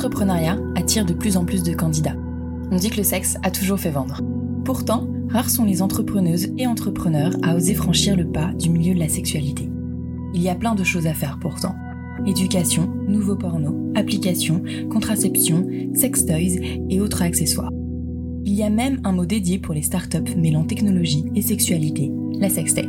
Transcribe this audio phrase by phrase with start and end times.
[0.00, 2.16] l'entrepreneuriat attire de plus en plus de candidats.
[2.70, 4.22] On dit que le sexe a toujours fait vendre.
[4.64, 8.98] Pourtant, rares sont les entrepreneuses et entrepreneurs à oser franchir le pas du milieu de
[8.98, 9.68] la sexualité.
[10.32, 11.74] Il y a plein de choses à faire pourtant.
[12.26, 16.56] Éducation, nouveaux pornos, applications, contraception, sex toys
[16.88, 17.72] et autres accessoires.
[18.46, 22.48] Il y a même un mot dédié pour les startups mêlant technologie et sexualité, la
[22.48, 22.88] sextech.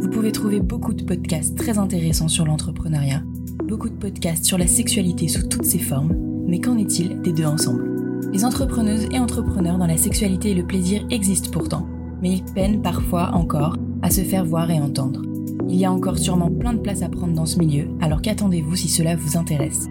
[0.00, 3.22] Vous pouvez trouver beaucoup de podcasts très intéressants sur l'entrepreneuriat,
[3.68, 7.46] beaucoup de podcasts sur la sexualité sous toutes ses formes, mais qu'en est-il des deux
[7.46, 7.88] ensemble?
[8.32, 11.86] Les entrepreneuses et entrepreneurs dans la sexualité et le plaisir existent pourtant,
[12.22, 15.22] mais ils peinent parfois encore à se faire voir et entendre.
[15.68, 18.76] Il y a encore sûrement plein de place à prendre dans ce milieu, alors qu'attendez-vous
[18.76, 19.88] si cela vous intéresse?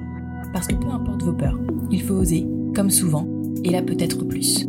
[0.53, 1.59] Parce que peu importe vos peurs,
[1.91, 3.27] il faut oser, comme souvent,
[3.63, 4.67] et là peut-être plus.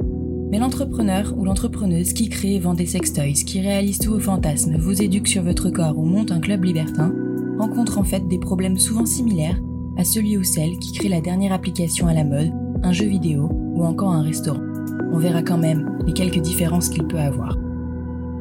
[0.50, 4.76] Mais l'entrepreneur ou l'entrepreneuse qui crée et vend des sextoys, qui réalise tous vos fantasmes,
[4.76, 7.12] vous éduque sur votre corps ou monte un club libertin,
[7.58, 9.60] rencontre en fait des problèmes souvent similaires
[9.96, 13.48] à celui ou celle qui crée la dernière application à la mode, un jeu vidéo
[13.52, 14.62] ou encore un restaurant.
[15.12, 17.56] On verra quand même les quelques différences qu'il peut avoir.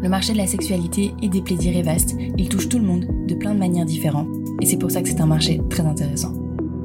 [0.02, 3.06] Le marché de la sexualité et des plaisirs est vaste, il touche tout le monde
[3.28, 4.30] de plein de manières différentes,
[4.62, 6.34] et c'est pour ça que c'est un marché très intéressant.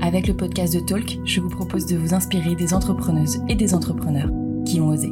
[0.01, 3.75] Avec le podcast de Talk, je vous propose de vous inspirer des entrepreneuses et des
[3.75, 4.31] entrepreneurs
[4.67, 5.11] qui ont osé.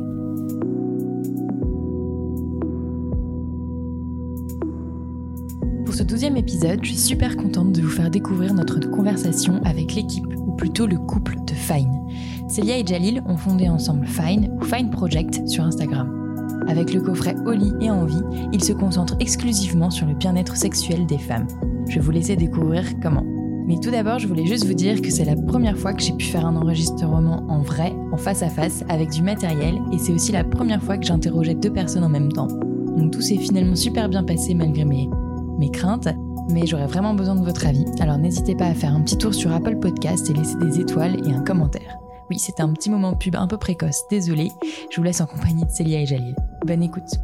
[5.95, 9.95] Pour ce douzième épisode, je suis super contente de vous faire découvrir notre conversation avec
[9.95, 12.09] l'équipe, ou plutôt le couple de Fine.
[12.48, 16.67] Célia et Jalil ont fondé ensemble Fine, ou Fine Project, sur Instagram.
[16.67, 21.17] Avec le coffret Oli et Envie, ils se concentrent exclusivement sur le bien-être sexuel des
[21.17, 21.47] femmes.
[21.89, 23.25] Je vais vous laisser découvrir comment.
[23.69, 26.15] Mais tout d'abord, je voulais juste vous dire que c'est la première fois que j'ai
[26.15, 30.12] pu faire un enregistrement en vrai, en face à face, avec du matériel, et c'est
[30.12, 32.48] aussi la première fois que j'interrogeais deux personnes en même temps.
[32.48, 35.09] Donc tout s'est finalement super bien passé malgré mes,
[35.58, 36.08] mes craintes,
[36.50, 39.34] mais j'aurais vraiment besoin de votre avis, alors n'hésitez pas à faire un petit tour
[39.34, 41.97] sur Apple Podcast et laisser des étoiles et un commentaire.
[42.31, 44.50] Oui, c'était un petit moment pub un peu précoce, désolé,
[44.91, 46.34] je vous laisse en compagnie de Célia et Jalil.
[46.65, 47.19] Bonne écoute.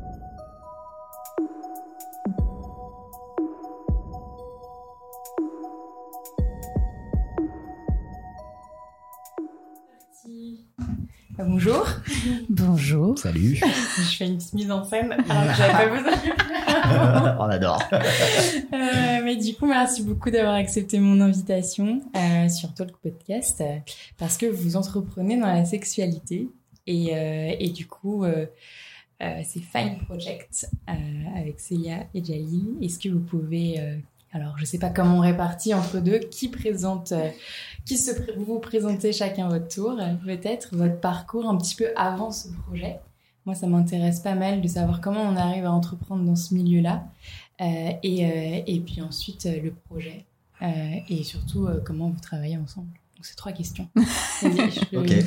[11.42, 11.86] Bonjour.
[12.50, 13.18] Bonjour.
[13.18, 13.60] Salut.
[13.96, 16.12] Je fais une petite mise en scène alors que j'avais pas besoin.
[17.38, 17.82] On adore.
[17.92, 23.76] Euh, mais du coup, merci beaucoup d'avoir accepté mon invitation euh, sur Talk Podcast euh,
[24.18, 26.48] parce que vous entreprenez dans la sexualité
[26.86, 28.24] et, euh, et du coup,
[29.20, 30.66] c'est Fine Project
[31.36, 32.76] avec Célia et Jalil.
[32.80, 33.80] Est-ce que vous pouvez
[34.32, 36.20] alors, je sais pas comment on répartit entre deux.
[36.20, 37.12] Qui présente,
[37.84, 42.30] qui se, pré- vous présentez chacun votre tour, peut-être votre parcours un petit peu avant
[42.30, 43.00] ce projet?
[43.50, 47.02] Moi, ça m'intéresse pas mal de savoir comment on arrive à entreprendre dans ce milieu-là,
[47.60, 50.24] Euh, et, euh, et puis ensuite euh, le projet,
[50.62, 50.66] Euh,
[51.08, 52.86] et surtout euh, comment vous travaillez ensemble.
[53.16, 53.88] Donc, c'est trois questions.
[54.42, 55.24] Je- Ok.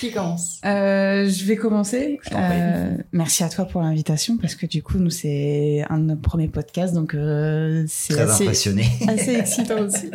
[0.00, 0.60] Qui commence?
[0.64, 2.18] Euh, je vais commencer.
[2.22, 2.58] Je t'en prie.
[2.60, 6.16] Euh, merci à toi pour l'invitation parce que du coup, nous, c'est un de nos
[6.16, 8.84] premiers podcasts, donc euh, c'est Très assez, impressionné.
[9.08, 10.10] assez excitant aussi.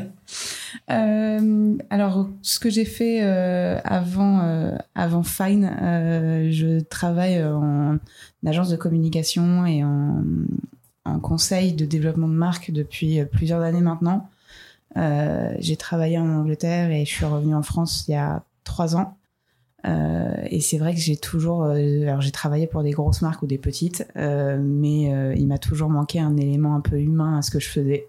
[0.92, 7.98] Euh, alors, ce que j'ai fait euh, avant, euh, avant Fine, euh, je travaille en
[8.46, 10.24] agence de communication et en,
[11.06, 14.30] en conseil de développement de marque depuis plusieurs années maintenant.
[14.98, 18.96] Euh, j'ai travaillé en Angleterre et je suis revenue en France il y a trois
[18.96, 19.18] ans.
[19.88, 23.44] Euh, et c'est vrai que j'ai toujours, euh, alors j'ai travaillé pour des grosses marques
[23.44, 27.42] ou des petites, euh, mais il m'a toujours manqué un élément un peu humain à
[27.42, 28.08] ce que je faisais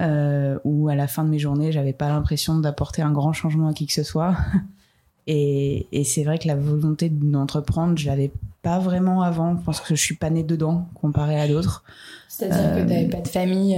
[0.00, 3.68] euh, où à la fin de mes journées, j'avais pas l'impression d'apporter un grand changement
[3.68, 4.36] à qui que ce soit.
[5.30, 8.30] Et, et c'est vrai que la volonté d'entreprendre, je l'avais
[8.62, 9.58] pas vraiment avant.
[9.58, 11.84] Je pense que je suis pas née dedans comparé à d'autres.
[12.30, 13.76] C'est-à-dire que tu n'avais pas de famille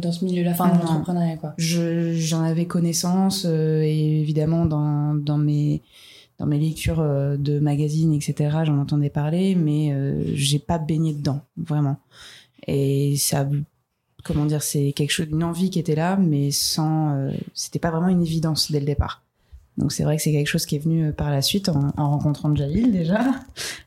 [0.00, 1.54] dans ce milieu-là, enfin dans l'entrepreneuriat, quoi.
[1.58, 5.82] Je- J'en avais connaissance et évidemment dans, dans mes
[6.38, 8.58] dans mes lectures euh, de magazines, etc.
[8.64, 11.96] J'en entendais parler, mais euh, j'ai pas baigné dedans vraiment.
[12.66, 13.48] Et ça,
[14.26, 17.90] comment dire, c'est quelque chose, une envie qui était là, mais sans, euh, c'était pas
[17.90, 19.22] vraiment une évidence dès le départ.
[19.78, 22.10] Donc c'est vrai que c'est quelque chose qui est venu par la suite en, en
[22.10, 23.20] rencontrant Jalil déjà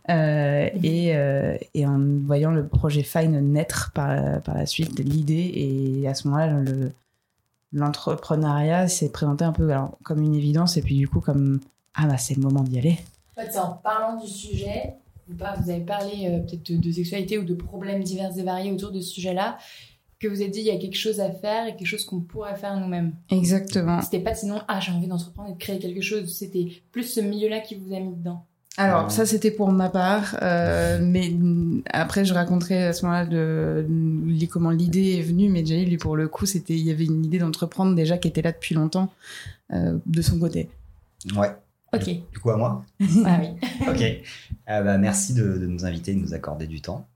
[0.09, 5.51] euh, et, euh, et en voyant le projet Fine naître par, par la suite, l'idée
[5.55, 6.91] et à ce moment-là le
[7.71, 11.59] l'entrepreneuriat s'est présenté un peu alors, comme une évidence et puis du coup comme
[12.01, 12.97] ah bah c'est le moment d'y aller.
[13.35, 14.93] En fait, c'est en parlant du sujet,
[15.27, 18.99] vous, avez parlé euh, peut-être de, sexualité ou de problèmes divers et variés autour de
[18.99, 19.57] ce sujet-là,
[20.19, 22.21] que vous avez dit il y a quelque chose à faire et quelque chose qu'on
[22.21, 23.13] pourrait faire nous-mêmes.
[23.29, 24.01] Exactement.
[24.01, 27.21] C'était pas sinon, ah j'ai envie d'entreprendre et de créer quelque chose, c'était plus ce
[27.21, 28.45] milieu-là qui vous a mis dedans.
[28.77, 29.09] Alors Ouais.
[29.09, 31.33] ça c'était pour ma part, euh, mais
[31.91, 35.49] après je raconterai à ce moment-là de, de comment l'idée est venue.
[35.49, 38.29] Mais Jalil lui pour le coup c'était il y avait une idée d'entreprendre déjà qui
[38.29, 39.09] était là depuis longtemps
[39.73, 40.69] euh, de son côté.
[41.35, 41.49] Ouais.
[41.93, 42.05] Ok.
[42.05, 42.83] Du coup, à moi
[43.25, 43.49] Ah oui.
[43.87, 44.01] Ok.
[44.01, 47.07] Euh, bah, merci de, de nous inviter, de nous accorder du temps.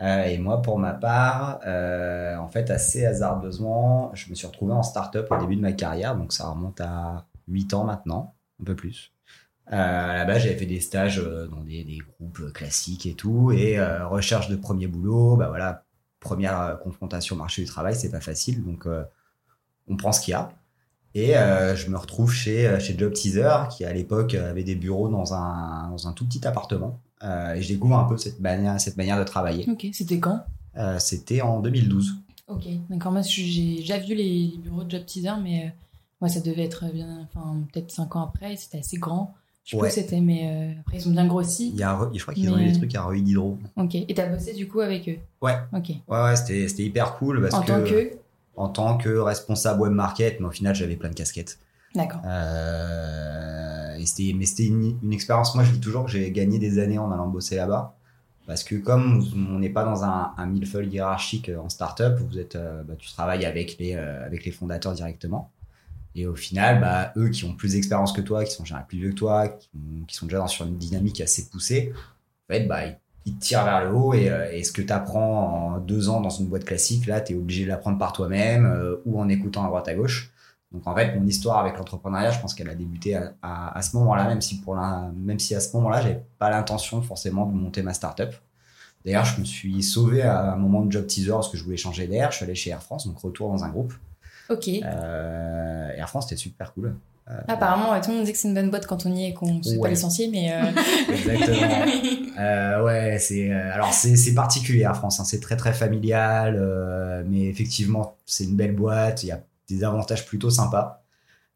[0.00, 4.72] Euh, et moi, pour ma part, euh, en fait, assez hasardeusement, je me suis retrouvé
[4.72, 8.64] en start-up au début de ma carrière, donc ça remonte à 8 ans maintenant, un
[8.64, 9.12] peu plus.
[9.72, 13.52] Euh, à la base, j'avais fait des stages dans des, des groupes classiques et tout,
[13.52, 15.84] et euh, recherche de premier boulot, bah voilà,
[16.18, 19.04] première confrontation au marché du travail, c'est pas facile, donc euh,
[19.86, 20.50] on prend ce qu'il y a.
[21.14, 24.74] Et euh, je me retrouve chez, euh, chez Job Teaser, qui à l'époque avait des
[24.74, 26.98] bureaux dans un, dans un tout petit appartement.
[27.22, 29.64] Euh, et je découvre un peu cette manière, cette manière de travailler.
[29.70, 29.86] Ok.
[29.92, 30.40] C'était quand?
[30.76, 32.14] Euh, C'était en 2012.
[32.48, 32.64] Ok.
[32.90, 33.12] D'accord.
[33.12, 35.68] Moi, j'ai déjà vu les, les bureaux de Job Teaser, mais euh,
[36.20, 38.56] ouais, ça devait être bien, enfin, peut-être 5 ans après.
[38.56, 39.34] C'était assez grand.
[39.64, 39.82] Je sais Ouais.
[39.82, 40.42] pas où c'était, mais
[40.76, 41.70] euh, après, ils ont bien grossi.
[41.70, 43.56] Il y a, je crois qu'ils ont eu des trucs à Rue Diderot.
[43.76, 43.94] Ok.
[43.94, 45.16] Et t'as bossé du coup avec eux?
[45.40, 45.56] Ouais.
[45.72, 45.88] Ok.
[46.08, 47.40] Ouais, ouais, c'était c'était hyper cool.
[47.40, 48.10] Parce en que, tant que.
[48.56, 51.58] En tant que responsable web market, mais au final, j'avais plein de casquettes.
[51.94, 52.20] D'accord.
[52.24, 55.54] Euh, et c'était, mais c'était une, une expérience.
[55.54, 57.96] Moi, je dis toujours que j'ai gagné des années en allant bosser là-bas.
[58.46, 62.56] Parce que comme on n'est pas dans un, un millefeuille hiérarchique en startup, vous êtes,
[62.56, 65.50] euh, bah, tu travailles avec les, euh, avec les fondateurs directement.
[66.14, 68.98] Et au final, bah, eux qui ont plus d'expérience que toi, qui sont généralement plus
[68.98, 69.48] vieux que toi,
[70.06, 73.40] qui sont déjà dans, sur une dynamique assez poussée, en fait, bah, ils, ils te
[73.40, 74.14] tirent vers le haut.
[74.14, 77.20] Et, euh, et ce que tu apprends en deux ans dans une boîte classique, là,
[77.20, 80.32] tu es obligé de l'apprendre par toi-même euh, ou en écoutant à droite à gauche.
[80.72, 83.82] Donc en fait, mon histoire avec l'entrepreneuriat, je pense qu'elle a débuté à, à, à
[83.82, 87.46] ce moment-là, même si pour la, même si à ce moment-là, j'avais pas l'intention forcément
[87.46, 88.30] de monter ma startup.
[89.04, 91.76] D'ailleurs, je me suis sauvé à un moment de job teaser parce que je voulais
[91.76, 92.30] changer d'air.
[92.32, 93.92] Je suis allé chez Air France, donc retour dans un groupe.
[94.48, 94.68] Ok.
[94.68, 96.96] Euh, Air France, c'était super cool.
[97.48, 99.32] Apparemment, ouais, tout le monde dit que c'est une bonne boîte quand on y est
[99.32, 99.90] qu'on ne fait pas Ouais.
[99.90, 100.52] licencier, mais.
[100.52, 100.62] euh,
[101.12, 101.84] Exactement.
[102.36, 107.22] Euh, ouais, c'est euh, alors c'est particulier Air France, hein, c'est très très familial, euh,
[107.24, 111.04] mais effectivement c'est une belle boîte, il y a des avantages plutôt sympas.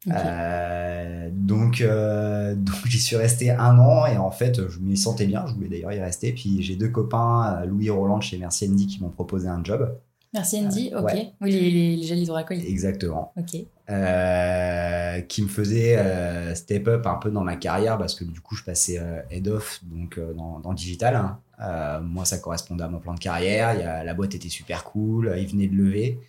[0.07, 5.25] Euh, donc, euh, donc j'y suis resté un an et en fait je m'y sentais
[5.25, 5.45] bien.
[5.47, 6.31] Je voulais d'ailleurs y rester.
[6.31, 9.61] Puis j'ai deux copains, euh, Louis Roland de chez Merci Andy, qui m'ont proposé un
[9.63, 9.97] job.
[10.33, 10.91] Merci Andy.
[10.93, 11.05] euh, Ok.
[11.13, 11.33] ouais.
[11.41, 12.67] Oui, les, les, les gels hydroalcooliques.
[12.67, 13.33] Exactement.
[13.37, 13.61] Ok.
[13.89, 18.39] Euh, qui me faisait euh, step up un peu dans ma carrière parce que du
[18.39, 21.15] coup je passais head off donc dans, digital.
[21.59, 21.99] hein.
[22.03, 23.73] Moi ça correspondait à mon plan de carrière.
[23.73, 25.33] Il y a, la boîte était super cool.
[25.37, 26.19] Ils venaient de lever.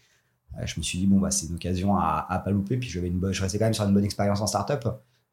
[0.64, 2.78] Je me suis dit bon bah c'est une occasion à, à pas louper.
[2.78, 4.88] Puis j'avais une bonne, je restais quand même sur une bonne expérience en startup.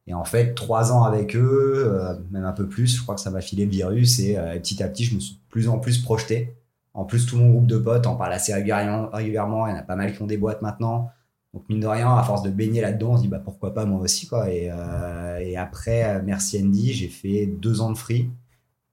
[0.05, 1.91] Et en fait trois ans avec eux,
[2.31, 4.83] même un peu plus, je crois que ça m'a filé le virus et, et petit
[4.83, 6.53] à petit je me suis de plus en plus projeté.
[6.97, 9.09] En plus tout mon groupe de potes en parle assez régulièrement.
[9.13, 9.67] régulièrement.
[9.67, 11.09] Il y en a pas mal qui ont des boîtes maintenant.
[11.53, 13.85] Donc mine de rien, à force de baigner là-dedans, on se dit bah pourquoi pas
[13.85, 14.49] moi aussi quoi.
[14.51, 18.29] Et, euh, et après, euh, merci Andy, j'ai fait deux ans de free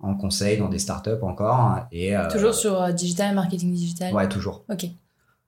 [0.01, 1.79] en conseil dans des startups encore.
[1.93, 4.15] et euh, Toujours sur euh, digital, marketing digital?
[4.15, 4.87] ouais toujours, Ok.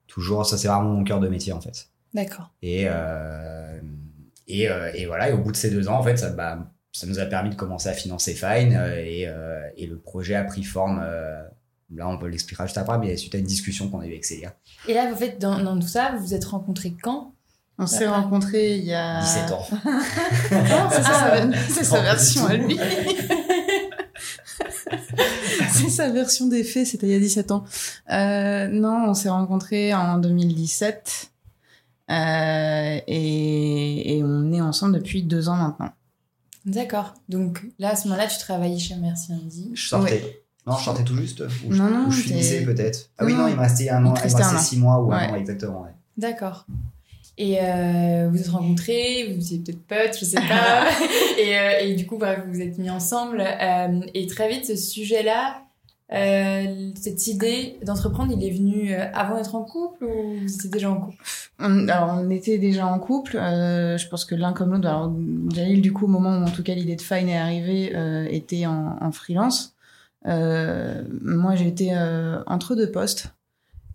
[0.06, 0.44] toujours.
[0.46, 1.88] Ça c'est vraiment mon cœur de métier en fait.
[2.14, 2.50] D'accord.
[2.62, 2.86] Et
[4.48, 5.28] et, et voilà.
[5.28, 6.58] Et au bout de ces deux ans, en fait, ça bah,
[6.92, 9.26] ça nous a permis de commencer à financer Fine et,
[9.76, 11.04] et le projet a pris forme.
[11.94, 14.24] Là, on peut l'expliquer juste après, mais suite à une discussion qu'on a eue avec
[14.24, 14.54] Célia.
[14.88, 17.32] Et là, vous faites dans, dans tout ça, vous vous êtes rencontrés quand?
[17.78, 18.20] On s'est Ah.
[18.20, 19.66] rencontrés il y a 17 ans.
[20.50, 21.36] Ah, c'est Ah.
[21.38, 22.78] sa- Non, version à lui.
[25.72, 27.64] c'est sa version des faits, c'était il y a 17 ans.
[28.10, 31.30] Euh, non, on s'est rencontrés en 2017
[32.10, 35.90] euh, et, et on est ensemble depuis deux ans maintenant.
[36.64, 37.14] D'accord.
[37.28, 39.70] Donc là, à ce moment-là, tu travaillais chez Merci Andy.
[39.74, 40.42] Je sortais.
[40.66, 41.40] Non, je sortais tout juste.
[41.66, 43.08] Ou je, Non, non, ou je finissais peut-être.
[43.18, 44.14] Ah oui, Non, il me restait un an.
[44.16, 45.82] il me restait six mois ou un an, exactement.
[45.82, 45.90] ouais.
[46.18, 46.66] D'accord.
[47.38, 50.88] Et euh, vous vous êtes rencontrés, vous étiez peut-être potes, je sais pas.
[51.38, 53.40] et, euh, et du coup, vous vous êtes mis ensemble.
[53.42, 55.60] Euh, et très vite, ce sujet-là,
[56.12, 60.90] euh, cette idée d'entreprendre, il est venu avant d'être en couple ou vous étiez déjà
[60.90, 61.16] en couple?
[61.58, 63.36] On- alors, on était déjà en couple.
[63.36, 64.88] euh, je pense que l'un comme l'autre.
[64.88, 65.12] Alors,
[65.54, 68.26] Jalil, du coup, au moment où en tout cas l'idée de Fine est arrivée, euh,
[68.30, 69.74] était en, en freelance.
[70.26, 73.32] Euh, moi, j'étais euh, entre deux postes.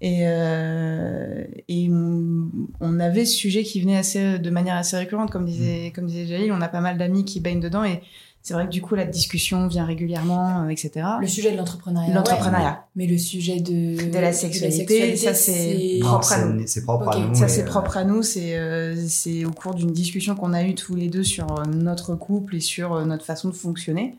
[0.02, 5.46] Et, euh, et on, avait ce sujet qui venait assez, de manière assez récurrente, comme
[5.46, 6.52] disait, comme disait Jalil.
[6.52, 7.84] On a pas mal d'amis qui baignent dedans.
[7.84, 8.02] Et
[8.42, 11.06] c'est vrai que du coup, la discussion vient régulièrement, euh, etc.
[11.20, 12.16] Le sujet de l'entrepreneuriat.
[12.16, 12.66] L'entrepreneuriat.
[12.66, 12.78] ouais.
[12.96, 16.64] Mais le sujet de, De la sexualité, ça, c'est propre à nous.
[16.66, 17.36] C'est propre à nous.
[17.36, 18.24] Ça, c'est propre à nous.
[18.24, 22.16] C'est euh, c'est au cours d'une discussion qu'on a eue tous les deux sur notre
[22.16, 24.16] couple et sur notre façon de fonctionner.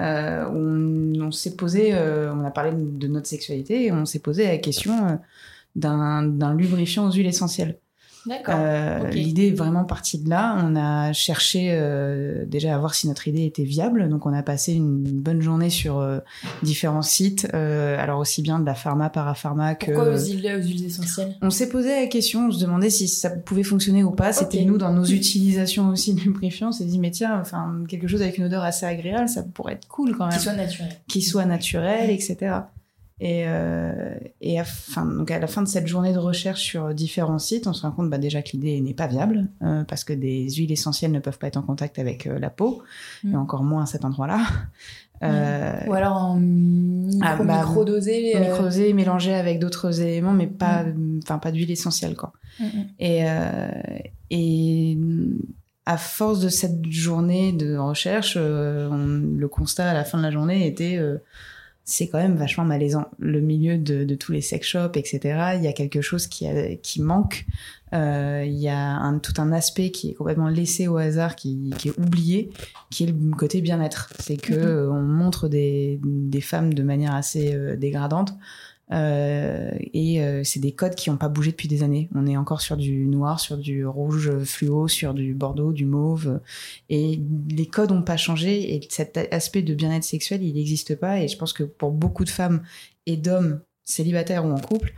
[0.00, 4.46] Euh, on s'est posé, euh, on a parlé de notre sexualité et on s'est posé
[4.46, 5.16] la question euh,
[5.74, 7.78] d'un d'un lubrifiant aux huiles essentielles.
[8.26, 8.56] D'accord.
[8.58, 9.08] Euh.
[9.10, 10.56] L'idée est vraiment partie de là.
[10.62, 14.08] On a cherché euh, déjà à voir si notre idée était viable.
[14.08, 16.18] Donc on a passé une bonne journée sur euh,
[16.62, 17.48] différents sites.
[17.54, 19.92] Euh, alors aussi bien de la pharma, parapharma que...
[19.92, 21.36] Pourquoi aux huiles, aux huiles essentielles?
[21.42, 24.32] On s'est posé la question, on se demandait si ça pouvait fonctionner ou pas.
[24.32, 26.68] C'était nous dans nos utilisations aussi de lubrifiants.
[26.68, 29.74] On s'est dit mais tiens, enfin quelque chose avec une odeur assez agréable, ça pourrait
[29.74, 30.88] être cool quand même Qui soit naturel.
[31.06, 32.54] qui soit naturel, etc.
[33.18, 36.92] Et, euh, et à, fin, donc à la fin de cette journée de recherche sur
[36.92, 40.04] différents sites, on se rend compte bah, déjà que l'idée n'est pas viable, euh, parce
[40.04, 42.82] que des huiles essentielles ne peuvent pas être en contact avec euh, la peau,
[43.24, 43.32] Mm.
[43.32, 44.40] et encore moins à cet endroit-là.
[45.22, 48.34] Ou alors en micro, Ah, bah, micro-dosé.
[48.38, 50.84] Microsé, mélangé avec d'autres éléments, mais pas,
[51.22, 52.34] enfin pas d'huile essentielle, quoi.
[52.60, 52.84] mm, mm.
[52.98, 53.24] Et,
[54.30, 54.98] et
[55.86, 60.30] à force de cette journée de recherche, on- le constat à la fin de la
[60.30, 61.00] journée était
[61.88, 63.06] c'est quand même vachement malaisant.
[63.20, 65.20] Le milieu de, de tous les sex shops, etc.,
[65.56, 67.46] il y a quelque chose qui, a- qui manque.
[67.92, 71.70] Euh, Il y a un, tout un aspect qui est complètement laissé au hasard, qui,
[71.78, 72.50] qui est oublié,
[72.90, 74.12] qui est le côté bien-être.
[74.18, 74.58] C'est que Mhm.
[74.64, 78.34] euh, on montre des, des femmes de manière assez euh, dégradante.
[78.92, 82.08] Euh, et euh, c'est des codes qui n'ont pas bougé depuis des années.
[82.14, 86.40] On est encore sur du noir, sur du rouge fluo, sur du bordeaux, du mauve.
[86.88, 88.74] Et les codes n'ont pas changé.
[88.74, 91.20] Et cet aspect de bien-être sexuel, il n'existe pas.
[91.20, 92.62] Et je pense que pour beaucoup de femmes
[93.06, 94.94] et d'hommes célibataires ou en couple,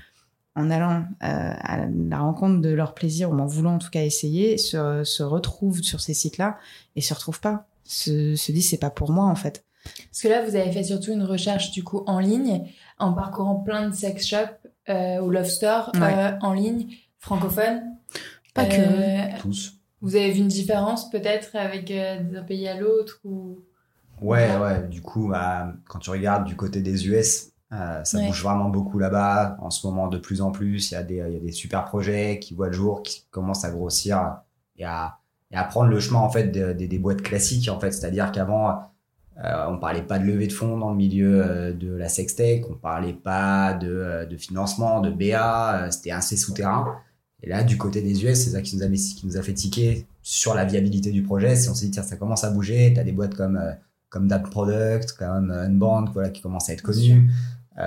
[0.54, 4.02] en allant euh, à la rencontre de leur plaisir, ou en voulant en tout cas
[4.02, 6.58] essayer, se, se retrouvent sur ces sites-là
[6.96, 7.66] et se retrouvent pas.
[7.84, 9.64] Se, se disent c'est pas pour moi en fait.
[10.10, 12.64] Parce que là, vous avez fait surtout une recherche du coup en ligne,
[12.98, 16.00] en parcourant plein de sex shops euh, ou love store Ouais.
[16.14, 17.82] euh, en ligne, francophones.
[18.54, 18.74] Pas que.
[18.78, 19.74] Euh, Tous.
[20.00, 23.58] Vous avez vu une différence peut-être avec euh, d'un pays à l'autre ou?
[24.20, 24.86] Ouais, ouais.
[24.88, 28.26] Du coup, bah, quand tu regardes du côté des US, euh, ça Ouais.
[28.26, 29.56] bouge vraiment beaucoup là-bas.
[29.60, 31.52] En ce moment, de plus en plus, il y, a des- il y a des
[31.52, 34.38] super projets qui voient le jour, qui commencent à grossir
[34.76, 35.18] et à,
[35.50, 37.68] et à prendre le chemin en fait de- de- des boîtes classiques.
[37.68, 38.80] En fait, c'est-à-dire qu'avant,
[39.44, 42.68] euh, on parlait pas de levée de fonds dans le milieu euh, de la sextech,
[42.68, 46.96] on parlait pas de, euh, de financement, de BA, euh, c'était assez souterrain.
[47.42, 49.54] Et là, du côté des US, c'est ça qui nous a, qui nous a fait
[49.54, 51.54] tiquer sur la viabilité du projet.
[51.54, 52.92] C'est on s'est dit, tiens, ça commence à bouger.
[52.96, 53.62] T'as des boîtes comme,
[54.08, 57.30] comme Dap Product, comme Unbound, voilà, qui commencent à être connues.
[57.76, 57.84] Quoi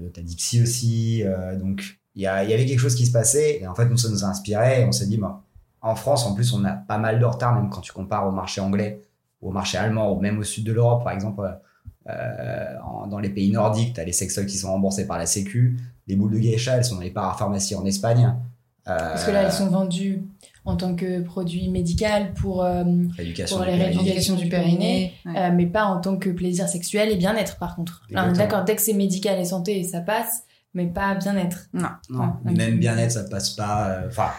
[0.00, 0.12] d'autre?
[0.14, 1.24] T'as Dipsy aussi.
[1.60, 3.58] donc, il y, y avait quelque chose qui se passait.
[3.60, 4.82] Et en fait, nous, ça nous a inspiré.
[4.82, 5.42] Et on s'est dit, bah,
[5.80, 8.30] en France, en plus, on a pas mal de retard, même quand tu compares au
[8.30, 9.07] marché anglais,
[9.40, 11.42] ou au marché allemand, ou même au sud de l'Europe, par exemple.
[12.10, 15.26] euh, en- dans les pays nordiques, tu as les sextoys qui sont remboursés par la
[15.26, 15.76] Sécu.
[16.06, 18.34] Les boules de geisha, elles sont dans les parapharmacies en Espagne.
[18.88, 20.22] Euh, parce que là elles sont vendues
[20.64, 22.82] en tant que produit médical pour euh,
[23.14, 23.98] Rééducation pour du les périnée.
[24.00, 25.32] rééducations du périnée, Ouais.
[25.38, 28.06] euh, mais pas en tant que plaisir sexuel et bien-être par contre.
[28.10, 30.44] D'accord, dès que c'est médical et santé, ça passe,
[30.78, 31.68] mais pas bien-être.
[31.72, 31.88] Non.
[32.08, 33.88] Non, Ouais, même bien-être, ça passe pas.
[33.90, 34.30] euh, Enfin,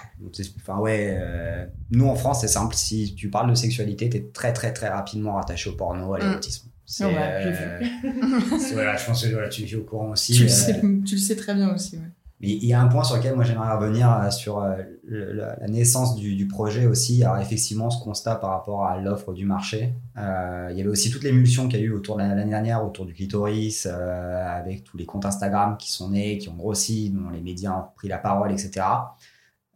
[0.80, 1.18] ouais.
[1.22, 2.74] euh, nous en France, c'est simple.
[2.76, 6.22] Si tu parles de sexualité, t'es très très très rapidement rattaché au porno, à Mm.
[6.22, 6.70] l'érotisme.
[6.86, 7.80] C'est, Ouais, euh,
[8.60, 10.34] c'est- voilà, je pense que voilà, tu es au courant aussi.
[10.34, 11.98] Tu, le euh, sais, tu le sais très bien aussi.
[11.98, 12.04] ouais.
[12.42, 14.78] Mais il y a un point sur lequel moi j'aimerais revenir euh, sur euh,
[15.10, 17.22] la, naissance du, du projet aussi.
[17.24, 19.94] Alors effectivement, ce constat par rapport à l'offre du marché.
[20.18, 22.50] Euh, il y avait aussi toute l'émulsion qu'il y a eu autour de la- l'année
[22.52, 26.56] dernière, autour du clitoris, euh, avec tous les comptes Instagram qui sont nés, qui ont
[26.56, 28.86] grossi, dont les médias ont pris la parole, etc.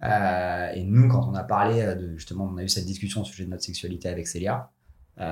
[0.03, 3.21] Euh, et nous, quand on a parlé euh, de justement, on a eu cette discussion
[3.21, 4.69] au sujet de notre sexualité avec Célia.
[5.17, 5.23] il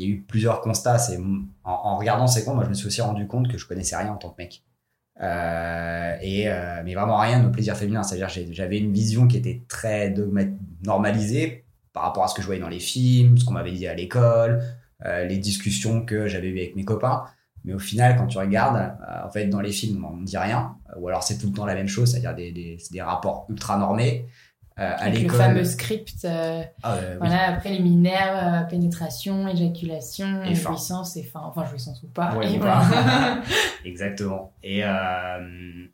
[0.00, 0.98] y a eu plusieurs constats.
[1.64, 3.96] En, en regardant ces comptes, moi je me suis aussi rendu compte que je connaissais
[3.96, 4.62] rien en tant que mec.
[5.22, 8.02] Euh, et euh, mais vraiment rien de nos plaisirs féminins.
[8.02, 10.14] C'est-à-dire j'avais une vision qui était très
[10.84, 13.86] normalisée par rapport à ce que je voyais dans les films, ce qu'on m'avait dit
[13.86, 14.62] à l'école,
[15.04, 17.24] euh, les discussions que j'avais eues avec mes copains.
[17.64, 20.36] Mais au final, quand tu regardes, euh, en fait, dans les films, on ne dit
[20.38, 23.46] rien, ou alors c'est tout le temps la même chose, c'est-à-dire des, des, des rapports
[23.48, 24.26] ultra normés.
[24.78, 27.18] Euh, à Avec le l'école, fameux script, euh, Ah, euh, oui.
[27.18, 32.34] voilà, préliminaire, euh, pénétration, éjaculation, Et jouissance et fin, enfin jouissance ou pas.
[32.36, 33.40] Ouais, et ou voilà.
[33.86, 34.52] Exactement.
[34.62, 34.82] Et,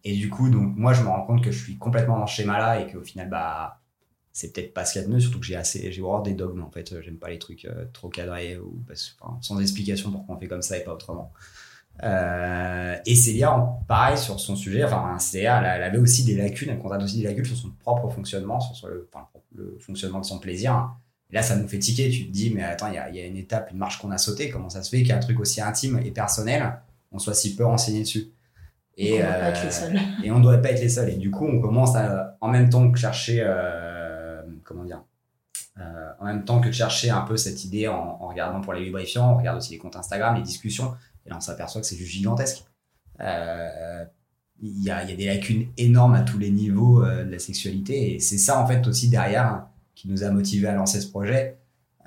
[0.04, 2.34] et du coup, donc, moi, je me rends compte que je suis complètement dans ce
[2.34, 3.78] schéma-là et qu'au final, bah,
[4.32, 6.22] c'est peut-être pas ce qu'il y a de mieux, surtout que j'ai assez, j'ai horreur
[6.22, 7.00] des dogmes, en fait.
[7.02, 10.48] J'aime pas les trucs euh, trop cadrés ou parce, enfin, sans explication pourquoi on fait
[10.48, 11.32] comme ça et pas autrement.
[12.02, 16.70] Euh, et Célia, pareil sur son sujet, enfin, Célia, elle, elle avait aussi des lacunes,
[16.70, 20.20] elle constate aussi des lacunes sur son propre fonctionnement, sur, sur le, enfin, le fonctionnement
[20.20, 20.90] de son plaisir.
[21.30, 22.10] Et là, ça nous fait tiquer.
[22.10, 23.98] Tu te dis, mais attends, il y a, il y a une étape, une marche
[23.98, 24.50] qu'on a sautée.
[24.50, 26.78] Comment ça se fait qu'un truc aussi intime et personnel,
[27.10, 28.32] on soit si peu renseigné dessus?
[28.98, 29.64] Et, on être
[30.24, 31.08] euh, ne doit pas être les seuls.
[31.08, 35.02] Et du coup, on commence à, en même temps que chercher, euh, comment dire,
[35.80, 38.74] euh, en même temps que de chercher un peu cette idée en, en regardant pour
[38.74, 40.92] les lubrifiants, on regarde aussi les comptes Instagram, les discussions,
[41.26, 42.64] et là on s'aperçoit que c'est juste gigantesque.
[43.20, 44.04] Euh,
[44.60, 47.30] il y a, il y a des lacunes énormes à tous les niveaux euh, de
[47.30, 48.14] la sexualité.
[48.14, 51.58] Et c'est ça, en fait, aussi derrière qui nous a motivé à lancer ce projet.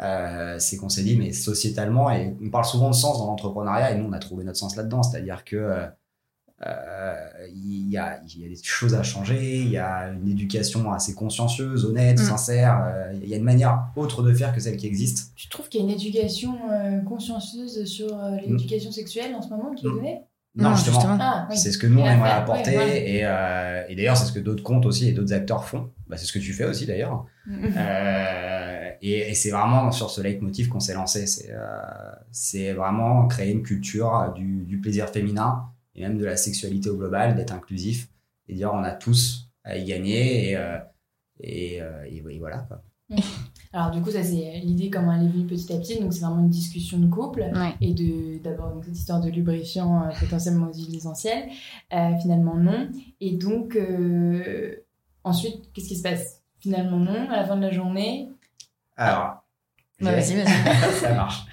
[0.02, 3.92] Euh, c'est qu'on s'est dit, mais sociétalement, et on parle souvent de sens dans l'entrepreneuriat,
[3.92, 5.04] et nous, on a trouvé notre sens là-dedans.
[5.04, 5.88] C'est-à-dire que euh, euh,
[6.62, 10.92] il y, a, il y a des choses à changer, il y a une éducation
[10.92, 12.24] assez consciencieuse, honnête, Mm.
[12.24, 12.82] sincère.
[12.88, 15.34] euh, il y a une manière autre de faire que celle qui existe.
[15.36, 19.50] Tu trouves qu'il y a une éducation euh, consciencieuse sur euh, l'éducation sexuelle en ce
[19.50, 19.96] moment qui est Mm.
[19.96, 20.22] donnée?
[20.58, 21.00] Non, Non, justement.
[21.02, 21.18] justement.
[21.20, 21.58] Ah, oui.
[21.58, 22.78] C'est ce que nous, on Et aimerait apporter.
[22.78, 23.10] ouais.
[23.12, 25.90] Et, euh, et d'ailleurs, c'est ce que d'autres comptes aussi et d'autres acteurs font.
[26.08, 27.26] Bah, c'est ce que tu fais aussi, d'ailleurs.
[27.50, 31.28] Euh, et, et c'est vraiment sur ce leitmotiv qu'on s'est lancé.
[31.28, 31.78] C'est euh,
[32.32, 36.98] c'est vraiment créer une culture du, du plaisir féminin et même de la sexualité au
[36.98, 38.08] global, d'être inclusif
[38.48, 40.50] et dire on a tous à y gagner.
[40.52, 40.78] Et, euh,
[41.40, 42.60] et, euh, et- et voilà.
[42.68, 42.82] Quoi.
[43.74, 46.00] Alors du coup, ça c'est l'idée comment elle est venue petit à petit.
[46.00, 47.74] Donc c'est vraiment une discussion de couple Ouais.
[47.82, 51.50] et de d'abord donc cette histoire de lubrifiant euh, potentiellement aux huiles essentielles.
[51.94, 52.90] Euh, finalement non.
[53.22, 54.76] Et donc euh,
[55.24, 56.42] ensuite, qu'est-ce qui se passe?
[56.60, 57.30] Finalement non.
[57.30, 58.30] À la fin de la journée,
[58.98, 59.44] Alors,
[60.02, 60.92] Bah, vas-y, vas-y.
[61.02, 61.46] ça marche.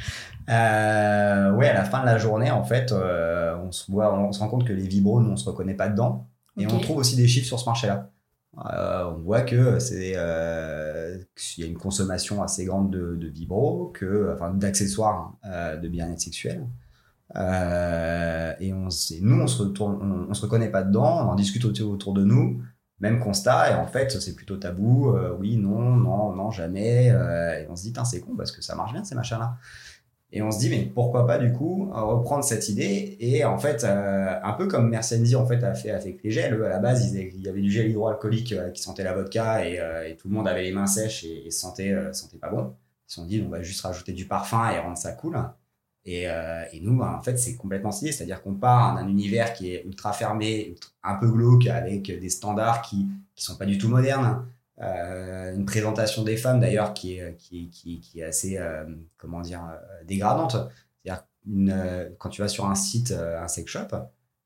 [0.49, 4.33] Euh, ouais, à la fin de la journée, en fait, euh, on se voit, on
[4.33, 6.29] se rend compte que les vibros, nous, on se reconnaît pas dedans.
[6.59, 8.11] Et on trouve aussi des chiffres sur ce marché-là.
[8.71, 13.29] Euh, on voit que c'est, euh, qu'il y a une consommation assez grande de, de
[13.29, 16.67] vibros, que, enfin, d'accessoires euh, de bien-être sexuel.
[17.35, 18.89] Euh, et on,
[19.23, 22.25] nous, on se retourne, on, on se reconnaît pas dedans, on en discute autour, de
[22.25, 22.63] nous,
[23.01, 25.17] même constat, et en fait, c'est plutôt tabou.
[25.17, 27.11] euh, oui, non, non, non, jamais.
[27.11, 29.57] euh, et on se dit, c'est con parce que ça marche bien ces machins-là.
[30.35, 33.85] Et on se dit, mais pourquoi pas du coup reprendre cette idée et en fait,
[33.85, 37.13] euh, un peu comme Mercendi en fait a fait avec les gels, à la base,
[37.13, 40.29] il y avait du gel hydroalcoolique euh, qui sentait la vodka et, euh, et tout
[40.29, 42.75] le monde avait les mains sèches et, et sentait, sentait pas bon.
[43.09, 45.39] Ils se sont dit, on va juste rajouter du parfum et rendre ça cool.
[46.05, 49.73] Et, et nous, bah, en fait, c'est complètement stylé, c'est-à-dire qu'on part d'un univers qui
[49.73, 50.75] est ultra fermé,
[51.05, 54.47] un peu glauque, avec des standards qui qui sont pas du tout modernes.
[54.83, 58.85] Euh, une présentation des femmes d'ailleurs qui est, qui, qui, qui est assez euh,
[59.17, 60.57] comment dire euh, dégradante.
[61.05, 63.89] C'est-à-dire une, quand tu vas sur un site, un sex shop,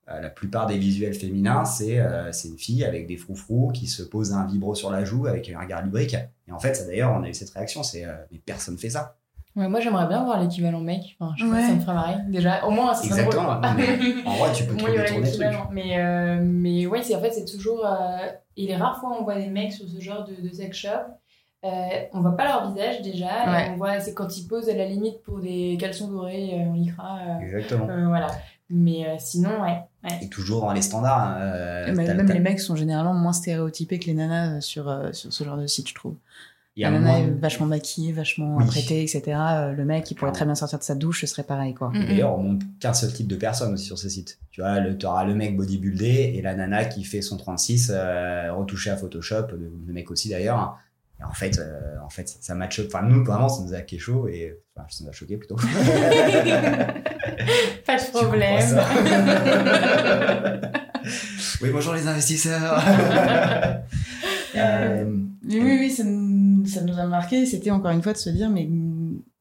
[0.07, 4.31] la plupart des visuels féminins, c'est euh, une fille avec des froufrous qui se pose
[4.31, 6.15] un vibro sur la joue avec un regard lubrique.
[6.47, 8.89] Et en fait, ça d'ailleurs, on a eu cette réaction, c'est euh, mais personne fait
[8.89, 9.17] ça.
[9.57, 11.17] Ouais, moi j'aimerais bien voir l'équivalent mec.
[11.19, 11.61] Enfin, je sais pas, Ouais.
[11.67, 12.15] ça me ferait marrer.
[12.29, 13.05] Déjà, au moins drôle.
[13.05, 13.49] Exactement.
[14.25, 15.47] en vrai, tu peux il y détourner le truc.
[15.71, 17.85] Mais, euh, mais ouais, c'est en fait, c'est toujours.
[17.85, 18.17] euh,
[18.55, 20.75] et les rares fois où on voit des mecs sur ce genre de, de sex
[20.77, 20.89] shop,
[21.65, 21.69] euh,
[22.13, 23.45] on voit pas leur visage déjà.
[23.45, 23.69] et Ouais.
[23.73, 26.73] on voit, c'est quand ils posent à la limite pour des caleçons dorés euh, en
[26.73, 27.17] lycra.
[27.27, 27.87] euh, Exactement.
[27.89, 28.27] euh, voilà.
[28.69, 29.77] Mais euh, sinon, ouais.
[30.03, 30.17] ouais.
[30.21, 31.37] Et toujours dans les standards.
[31.39, 35.31] euh, Et même les mecs sont généralement moins stéréotypés que les nanas sur, euh, sur
[35.31, 36.15] ce genre de site, je trouve.
[36.77, 38.63] Il y a La un nana moment- est vachement maquillée, vachement Oui.
[38.63, 39.23] apprêtée, etc.
[39.27, 41.89] Euh, Le mec, il pourrait très bien sortir de sa douche, ce serait pareil, quoi.
[41.89, 42.05] Mm.
[42.05, 44.37] D'ailleurs, on montre qu'un seul type de personne aussi sur ces sites.
[44.51, 48.53] Tu vois, le, t'auras le mec bodybuildé et la nana qui fait son 36 euh,
[48.53, 50.77] retouché à Photoshop, le, le mec aussi d'ailleurs.
[51.19, 52.79] Et en fait, euh, en fait, ça, ça match.
[52.85, 55.55] Enfin, nous, vraiment, ça nous a chaud et enfin, ça nous a choqué plutôt.
[57.87, 58.69] Pas de Tu problème.
[61.61, 62.83] oui, bonjour les investisseurs.
[64.55, 65.05] Euh,
[65.43, 65.91] Mais oui, oui,
[66.65, 67.45] ça, nous- a marqué.
[67.45, 68.67] C'était encore une fois de se dire, mais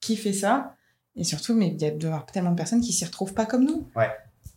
[0.01, 0.75] qui fait ça?
[1.17, 3.65] Et surtout, mais il y a de tellement de personnes qui s'y retrouvent pas comme
[3.65, 3.89] nous.
[3.97, 4.11] Ouais.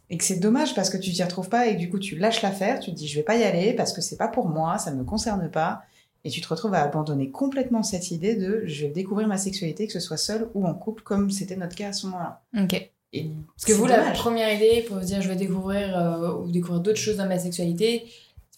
[0.10, 2.16] Et que c'est dommage parce que tu t'y retrouves pas et que du coup tu
[2.18, 4.48] lâches l'affaire, tu te dis je vais pas y aller parce que c'est pas pour
[4.50, 5.84] moi, ça me concerne pas.
[6.26, 9.88] Et tu te retrouves à abandonner complètement cette idée de je vais découvrir ma sexualité,
[9.88, 12.42] que ce soit seule ou en couple, comme c'était notre cas à ce moment-là.
[12.58, 12.74] Ok.
[13.14, 16.52] Et Parce que vous, la première idée pour vous dire je vais découvrir euh, ou
[16.52, 18.06] découvrir d'autres choses dans ma sexualité,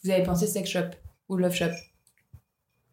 [0.04, 0.80] vous avez pensé sex shop
[1.30, 1.70] ou love shop?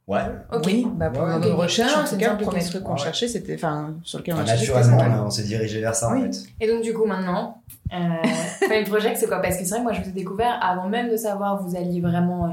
[0.08, 0.20] Ouais.
[0.52, 0.62] Ok.
[0.66, 1.58] Oui, bah pour Ouais, nos ok.
[1.60, 4.34] recherches, Non, en c'est tout cas, le premier truc qu'on cherchait, c'était, enfin, sur lequel
[4.34, 6.20] on cherchait, naturellement, ça, on, s'est dirigé vers ça Oui.
[6.20, 6.44] en fait.
[6.60, 7.96] Et donc du coup maintenant, euh,
[8.68, 9.40] Fine Project c'est quoi?
[9.40, 11.64] Parce que c'est vrai que moi je vous ai découvert avant même de savoir que
[11.64, 12.48] vous alliez vraiment euh,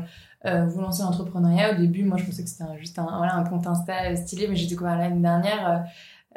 [0.46, 1.72] euh, vous lancer en entrepreneuriat.
[1.74, 4.56] Au début moi je pensais que c'était juste un, voilà, un compte Insta stylé, mais
[4.56, 5.78] j'ai découvert l'année dernière euh,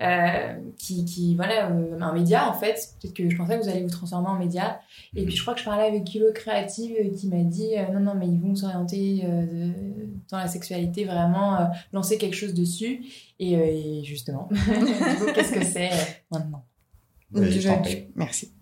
[0.00, 2.76] euh, qui, qui voilà euh, un média en fait.
[3.02, 4.80] Peut-être que je pensais que vous alliez vous transformer en média.
[5.16, 8.00] Et puis je crois que je parlais avec Kilo Créative qui m'a dit euh, non
[8.00, 9.70] non mais ils vont s'orienter euh,
[10.30, 13.04] dans la sexualité vraiment euh, lancer quelque chose dessus.
[13.38, 15.96] Et, euh, et justement, du coup qu'est-ce que c'est euh,
[16.30, 16.64] maintenant?
[17.32, 18.08] Prie.
[18.16, 18.52] Merci.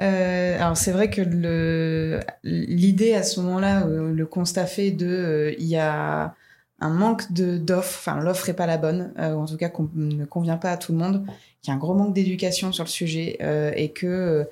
[0.00, 5.06] Euh, alors c'est vrai que le l'idée à ce moment-là, euh, le constat fait de,
[5.06, 6.34] euh, il y a
[6.80, 9.68] un manque de d'offres, enfin l'offre est pas la bonne, euh, ou en tout cas
[9.68, 11.26] qu'on ne convient pas à tout le monde,
[11.60, 14.44] qu'il y a un gros manque d'éducation sur le sujet euh, et que euh,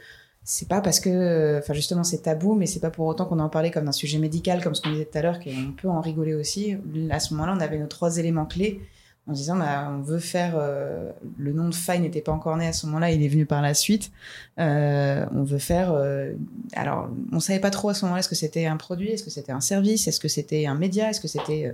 [0.50, 3.50] c'est pas parce que, enfin justement c'est tabou, mais c'est pas pour autant qu'on en
[3.50, 6.00] parlait comme d'un sujet médical, comme ce qu'on disait tout à l'heure, qu'on peut en
[6.00, 6.74] rigoler aussi.
[7.10, 8.80] À ce moment-là, on avait nos trois éléments clés.
[9.28, 12.66] en disant bah, on veut faire euh, le nom de Fine n'était pas encore né
[12.66, 14.10] à ce moment-là il est venu par la suite
[14.58, 16.32] euh, on veut faire euh,
[16.72, 19.30] alors on savait pas trop à ce moment-là est-ce que c'était un produit est-ce que
[19.30, 21.72] c'était un service est-ce que c'était un média est-ce que c'était euh,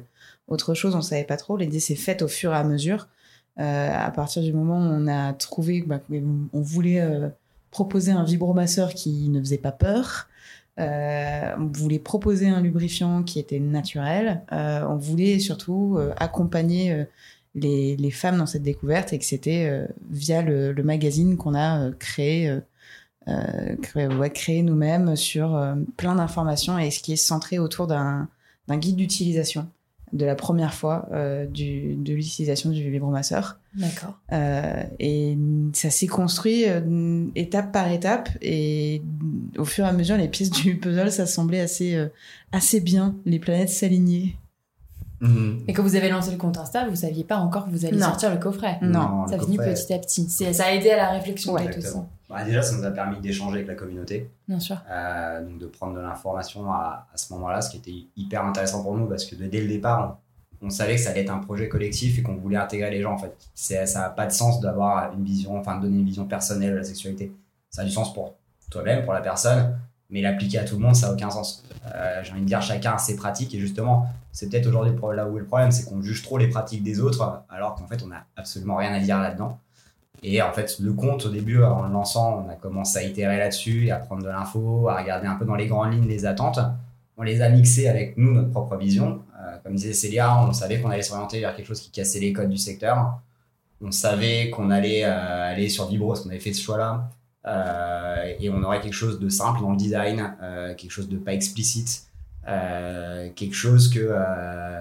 [0.49, 3.07] autre chose on savait pas trop l'idée s'est faite au fur et à mesure
[3.61, 6.01] Euh, à partir du moment où on a trouvé bah,
[6.53, 7.29] on voulait euh,
[7.75, 10.29] proposer un vibromasseur qui ne faisait pas peur
[10.81, 14.43] euh, on voulait proposer un lubrifiant qui était naturel.
[14.53, 17.05] Euh, on voulait surtout euh, accompagner
[17.55, 22.53] les, femmes dans cette découverte et que c'était via le, magazine qu'on a créé,
[24.33, 28.29] créé, nous-mêmes sur plein d'informations et ce qui est centré autour d'un
[28.69, 29.69] guide d'utilisation
[30.13, 33.59] de la première fois de l'utilisation du vibromasseur.
[33.77, 34.19] D'accord.
[34.33, 35.37] Euh, et
[35.73, 38.29] ça s'est construit euh, étape par étape.
[38.41, 39.03] Et
[39.59, 42.07] au fur et à mesure, les pièces du puzzle, ça semblait assez, euh,
[42.53, 43.15] assez bien.
[43.27, 44.35] Les planètes s'alignaient.
[45.21, 45.65] Mhm.
[45.69, 47.97] Et quand vous avez lancé le compte Insta, vous saviez pas encore que vous alliez
[47.99, 48.07] Non.
[48.07, 48.79] sortir le coffret.
[48.83, 50.29] Non, Ça coffret, petit à petit.
[50.29, 51.87] C'est- Ça a aidé à la réflexion Ouais, peut-être aussi.
[51.87, 52.11] exactement.
[52.29, 54.83] Bah, déjà, ça nous a permis d'échanger avec la communauté, Bien sûr.
[54.91, 58.83] euh, donc de prendre de l'information à, à ce moment-là, ce qui était hyper intéressant
[58.83, 60.24] pour nous parce que dès le départ, on,
[60.63, 63.13] on savait que ça allait être un projet collectif et qu'on voulait intégrer les gens.
[63.13, 66.25] En fait, ça n'a pas de sens d'avoir une vision, enfin de donner une vision
[66.27, 67.33] personnelle de la sexualité.
[67.71, 68.35] Ça a du sens pour
[68.71, 69.77] toi-même, pour la personne,
[70.11, 71.65] mais l'appliquer à tout le monde, ça n'a aucun sens.
[71.95, 75.37] Euh, J'ai envie de dire, chacun ses pratiques et justement, c'est peut-être aujourd'hui là où
[75.37, 78.09] est le problème, c'est qu'on juge trop les pratiques des autres alors qu'en fait, on
[78.09, 79.59] n'a absolument rien à dire là-dedans.
[80.23, 83.37] Et en fait, le compte, au début, en le lançant, on a commencé à itérer
[83.37, 86.59] là-dessus, à prendre de l'info, à regarder un peu dans les grandes lignes les attentes.
[87.19, 89.21] On les a mixées avec nous, notre propre vision.
[89.65, 92.51] Comme disait Célia, on savait qu'on allait s'orienter vers quelque chose qui cassait les codes
[92.51, 93.19] du secteur.
[93.81, 97.11] On savait qu'on allait euh, aller sur Vibro, parce qu'on avait fait ce choix-là.
[97.47, 101.19] Euh, et on aurait quelque chose de simple dans le design, euh, quelque chose de
[101.19, 102.07] pas explicite,
[102.47, 104.81] quelque chose que euh,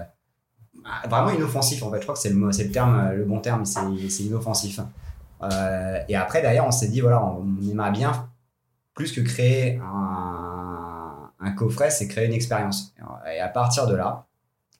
[0.84, 1.98] ah, vraiment inoffensif en fait.
[1.98, 4.80] Je crois que c'est le le bon terme, c'est inoffensif.
[6.08, 8.28] Et après derrière, on s'est dit voilà, on, aimerait bien
[8.94, 12.94] plus que créer un coffret, c'est créer une expérience.
[13.30, 14.26] Et à partir de là,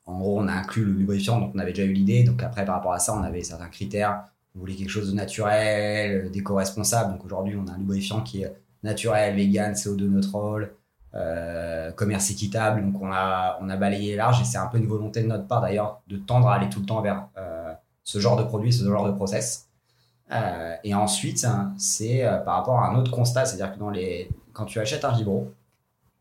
[0.06, 2.24] en gros, on a inclus le lubrifiant, donc on avait déjà eu l'idée.
[2.24, 4.24] Donc après, par rapport à ça, on avait certains critères.
[4.54, 7.12] On voulait quelque chose de naturel, d'éco-responsable.
[7.12, 10.72] Donc aujourd'hui, on a un lubrifiant qui est naturel, vegan, CO2 neutral,
[11.14, 12.84] euh, commerce équitable.
[12.84, 15.46] Donc on a, on a balayé large et c'est un peu une volonté de notre
[15.46, 17.72] part d'ailleurs de tendre à aller tout le temps vers euh,
[18.04, 19.68] ce genre de produit, ce genre de process.
[20.32, 23.90] Euh, et ensuite, hein, c'est euh, par rapport à un autre constat, c'est-à-dire que dans
[23.90, 25.52] les, quand tu achètes un vibro,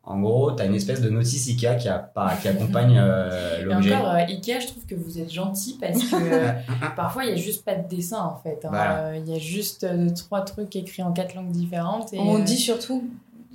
[0.06, 3.60] en gros, tu as une espèce de notice IKEA qui, a, pas- qui accompagne euh,
[3.60, 3.94] Et l'objet.
[3.94, 6.52] encore, euh, Ikea, je trouve que vous êtes gentil parce que euh,
[6.96, 8.60] parfois il y a juste pas de dessin en fait.
[8.64, 8.68] hein.
[8.70, 8.98] Voilà.
[9.06, 12.12] Euh, Il y a juste euh, trois trucs écrits en quatre langues différentes.
[12.12, 13.02] Et, On euh, dit surtout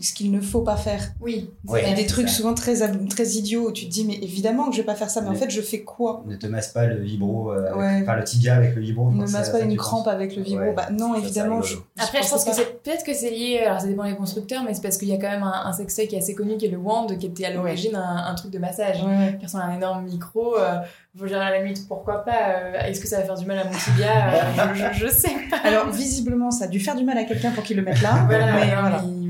[0.01, 1.01] ce qu'il ne faut pas faire.
[1.21, 1.49] oui.
[1.67, 1.81] Ouais.
[1.83, 2.75] Il y a des trucs souvent très,
[3.09, 5.29] très idiots où tu te dis, mais évidemment que je vais pas faire ça, mais
[5.29, 6.23] en fait, je fais quoi?
[6.25, 9.09] Ne te masse pas le vibro, euh, avec- enfin le tibia avec le vibro.
[9.11, 10.13] Ne masse pas ça, une crampe penses.
[10.13, 10.61] avec le vibro.
[10.63, 10.73] Ouais.
[10.73, 11.61] Bah non, évidemment.
[11.61, 14.63] je- Après, je pense que c'est peut-être que c'est lié, alors ça dépend des constructeurs,
[14.63, 16.57] mais c'est parce qu'il y a quand même un, un sextoy qui est assez connu,
[16.57, 18.97] qui est le Wand, qui était à l'origine un, un truc de massage.
[19.39, 20.57] Qui ressemble à un énorme micro.
[20.57, 20.75] Euh,
[21.17, 22.31] faut dire à la limite, pourquoi pas
[22.61, 24.07] euh, Est-ce que ça va faire du mal à mon tibia?
[24.33, 25.57] Euh, je, je, je sais pas.
[25.65, 28.25] Alors, visiblement, ça a dû faire du mal à quelqu'un pour qu'il le mette là.
[28.27, 28.71] Voilà, mais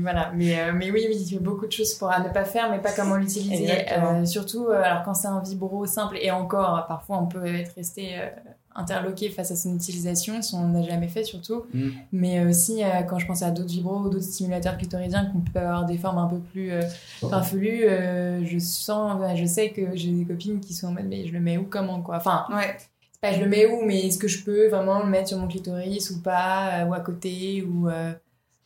[0.00, 0.32] voilà.
[0.34, 2.44] mais, euh, mais oui, oui, il y a beaucoup de choses pour à ne pas
[2.44, 3.70] faire, mais pas comment l'utiliser.
[3.92, 7.74] Euh, surtout, euh, alors quand c'est un vibro simple, et encore, parfois on peut être
[7.76, 8.26] resté euh,
[8.74, 11.64] interloqué face à son utilisation, si on n'a jamais fait surtout.
[11.74, 11.88] Mm.
[12.12, 15.58] Mais aussi, euh, quand je pense à d'autres vibros ou d'autres stimulateurs clitoridiens qu'on peut
[15.58, 16.80] avoir des formes un peu plus euh,
[17.28, 21.06] farfelues, euh, je sens, ouais, je sais que j'ai des copines qui sont en mode,
[21.08, 22.16] mais je le mets où, comment, quoi.
[22.18, 22.76] Enfin, Ouais.
[23.12, 25.38] c'est pas je le mets où, mais est-ce que je peux vraiment le mettre sur
[25.38, 27.88] mon clitoris ou pas, euh, ou à côté, ou.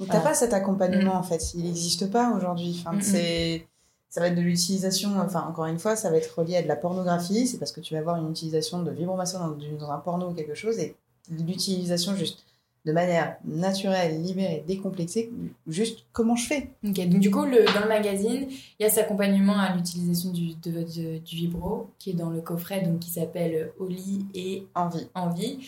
[0.00, 1.54] Donc, t'as pas cet accompagnement, en fait.
[1.54, 2.76] Il n'existe pas aujourd'hui.
[2.80, 3.02] Enfin, Mm, mm.
[3.02, 3.66] c'est...
[4.10, 6.68] Ça va être de l'utilisation, enfin, encore une fois, ça va être relié à de
[6.68, 7.48] la pornographie.
[7.48, 10.34] C'est parce que tu vas avoir une utilisation de vibromasseur dans, dans un porno ou
[10.34, 10.94] quelque chose et
[11.30, 12.44] l'utilisation juste
[12.84, 15.32] de manière naturelle, libérée, décomplexée.
[15.66, 16.70] Juste comment je fais.
[16.86, 18.46] Ok, donc du coup, le, dans le magazine,
[18.78, 22.30] il y a cet accompagnement à l'utilisation du, de, de- du vibro qui est dans
[22.30, 25.08] le coffret, donc qui s'appelle Oli et Envie.
[25.14, 25.58] Envie.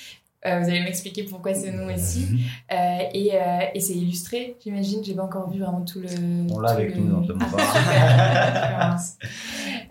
[0.46, 2.26] Euh, vous allez m'expliquer pourquoi ce nom aussi.
[2.72, 5.02] Euh, et euh, et c'est illustré, j'imagine.
[5.02, 6.08] J'ai pas encore vu vraiment tout le.
[6.52, 7.32] On l'a tout avec le- nous, on te
[8.78, 8.96] Ah.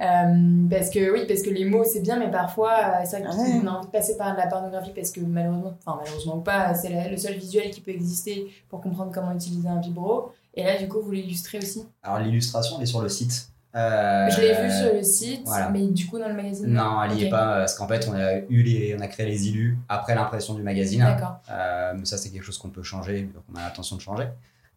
[0.02, 3.30] Euh, parce que oui, parce que les mots c'est bien, mais parfois euh, c'est vrai
[3.36, 3.60] Ouais.
[3.62, 6.74] qu'on a envie de passer par la pornographie parce que malheureusement, enfin malheureusement ou pas,
[6.74, 10.32] c'est le seul visuel qui peut exister pour comprendre comment utiliser un vibro.
[10.54, 11.86] Et là, du coup, vous l'illustrez aussi?
[12.04, 13.50] Alors l'illustration, elle est sur le site.
[13.76, 15.70] Euh, Je l'ai vu sur le site, voilà.
[15.70, 16.68] mais du coup dans le magazine.
[16.68, 19.26] Non, elle n'y est pas, parce qu'en fait, on a, eu les, on a créé
[19.26, 21.02] les illus après l'impression du magazine.
[21.02, 21.40] D'accord.
[21.52, 24.28] Euh, mais ça, c'est quelque chose qu'on peut changer, donc on a l'intention de changer.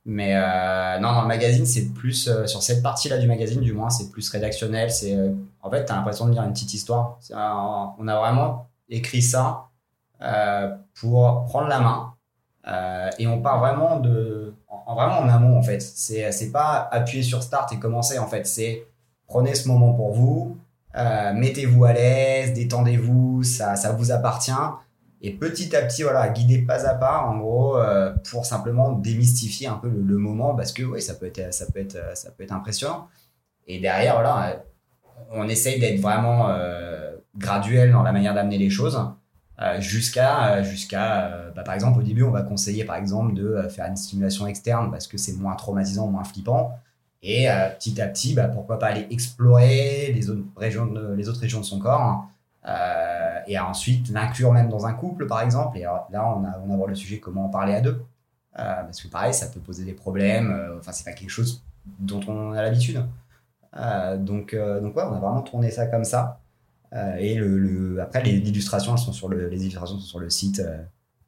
[0.04, 3.72] Mais euh, non, dans le magazine, c'est plus, euh, sur cette partie-là du magazine, du
[3.72, 4.90] moins, c'est plus rédactionnel.
[4.90, 5.32] C'est, euh,
[5.62, 7.18] en fait, tu as l'impression de lire une petite histoire.
[7.32, 9.66] Un- on a vraiment écrit ça
[10.22, 12.14] euh, pour prendre la main.
[12.66, 15.80] Euh, et on part vraiment de, en, vraiment en amont en fait.
[15.80, 18.46] C'est, c'est pas appuyer sur start et commencer en fait.
[18.46, 18.86] C'est
[19.28, 20.58] prenez ce moment pour vous,
[20.96, 24.50] euh, mettez-vous à l'aise, détendez-vous, ça, ça vous appartient.
[25.20, 29.66] Et petit à petit, voilà, guidez pas à pas, en gros, euh, pour simplement démystifier
[29.66, 32.44] un peu le, moment, parce que oui, ça peut être, ça peut être, ça peut
[32.44, 33.08] être impressionnant.
[33.66, 34.64] Et derrière, voilà,
[35.30, 38.98] on essaye d'être vraiment euh, graduel dans la manière d'amener les choses,
[39.80, 43.96] jusqu'à, jusqu'à, bah, par exemple, au début, on va conseiller, par exemple, de faire une
[43.96, 46.78] stimulation externe parce que c'est moins traumatisant, moins flippant.
[47.22, 51.28] Et euh, petit à petit, bah, pourquoi pas aller explorer les autres régions de, les
[51.28, 52.00] autres régions de son corps.
[52.00, 52.28] hein.
[52.66, 55.78] Euh, et ensuite l'inclure même dans un couple, par exemple.
[55.78, 58.02] Et là, on, a, on aborde le sujet comment en parler à deux.
[58.58, 60.76] Euh, parce que pareil, ça peut poser des problèmes.
[60.78, 61.62] Enfin, c'est pas quelque chose
[61.98, 63.04] dont on a l'habitude.
[64.18, 66.40] Donc, donc ouais, on a vraiment tourné ça comme ça.
[67.18, 70.62] Et le, après, les illustrations, sont sur le, les illustrations sont sur le site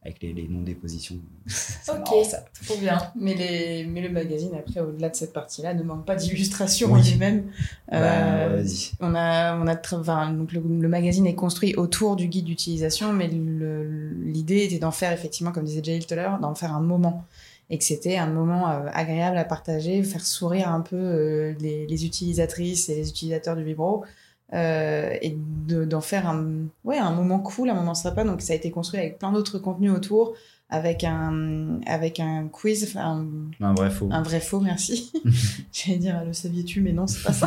[0.02, 1.16] avec les, les noms des positions.
[1.88, 1.98] Ok.
[1.98, 2.44] marrant, ça.
[2.64, 2.98] Trop bien.
[3.16, 7.00] Mais, les, mais le magazine, après, au-delà de cette partie-là, ne manque pas d'illustrations Oui.
[7.00, 7.44] en lui-même.
[7.90, 8.64] Bah, Euh,
[9.00, 13.12] on a, on a enfin, donc le, le magazine est construit autour du guide d'utilisation,
[13.12, 16.80] mais l'idée était d'en faire effectivement, comme disait Jail tout à l'heure, d'en faire un
[16.80, 17.24] moment.
[17.72, 21.86] Et que c'était un moment euh, agréable à partager, faire sourire un peu euh, les,
[21.86, 24.04] les utilisatrices et les utilisateurs du Vibro,
[24.52, 25.36] euh, et
[25.68, 26.44] de- d'en faire un,
[26.84, 28.24] ouais, un moment cool, un moment sympa.
[28.24, 30.34] Donc ça a été construit avec plein d'autres contenus autour,
[30.72, 33.26] avec un, avec un quiz, un,
[33.60, 34.08] Un vrai faux.
[34.12, 35.12] un vrai faux, merci.
[35.72, 37.46] J'allais dire, le saviez-tu, mais non, c'est pas ça.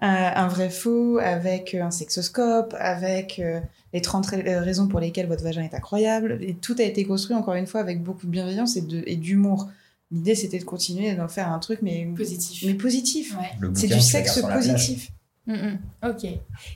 [0.00, 3.60] un, un vrai faux avec un sexoscope, avec euh,
[3.92, 6.38] les 30 ra- euh, raisons pour lesquelles votre vagin est incroyable.
[6.40, 9.16] Et tout a été construit, encore une fois, avec beaucoup de bienveillance et de- et
[9.16, 9.68] d'humour.
[10.12, 12.64] L'idée, c'était de continuer d'en faire un truc, mais, Positif.
[12.66, 13.36] mais positif.
[13.38, 13.68] Ouais.
[13.74, 15.10] C'est du sexe positif.
[15.50, 15.78] Mm.
[16.08, 16.26] Ok.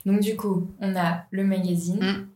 [0.05, 2.27] Donc du coup, on a le magazine, Mm.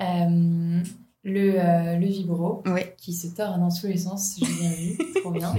[0.00, 0.82] euh,
[1.24, 2.82] le, euh, le vibro Oui.
[2.96, 5.52] qui se tord dans tous les sens, j'ai bien vu, trop bien,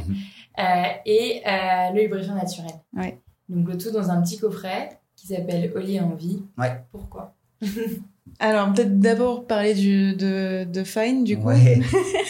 [0.59, 2.71] Euh, et le lubrifiant naturel.
[2.95, 3.19] Ouais.
[3.49, 6.41] Donc le tout dans un petit coffret qui s'appelle Oli en vie.
[6.57, 6.81] Ouais.
[6.91, 7.33] Pourquoi?
[8.41, 11.47] Alors, peut-être d'abord parler du, de, de Fine, du coup.
[11.49, 11.79] Ouais.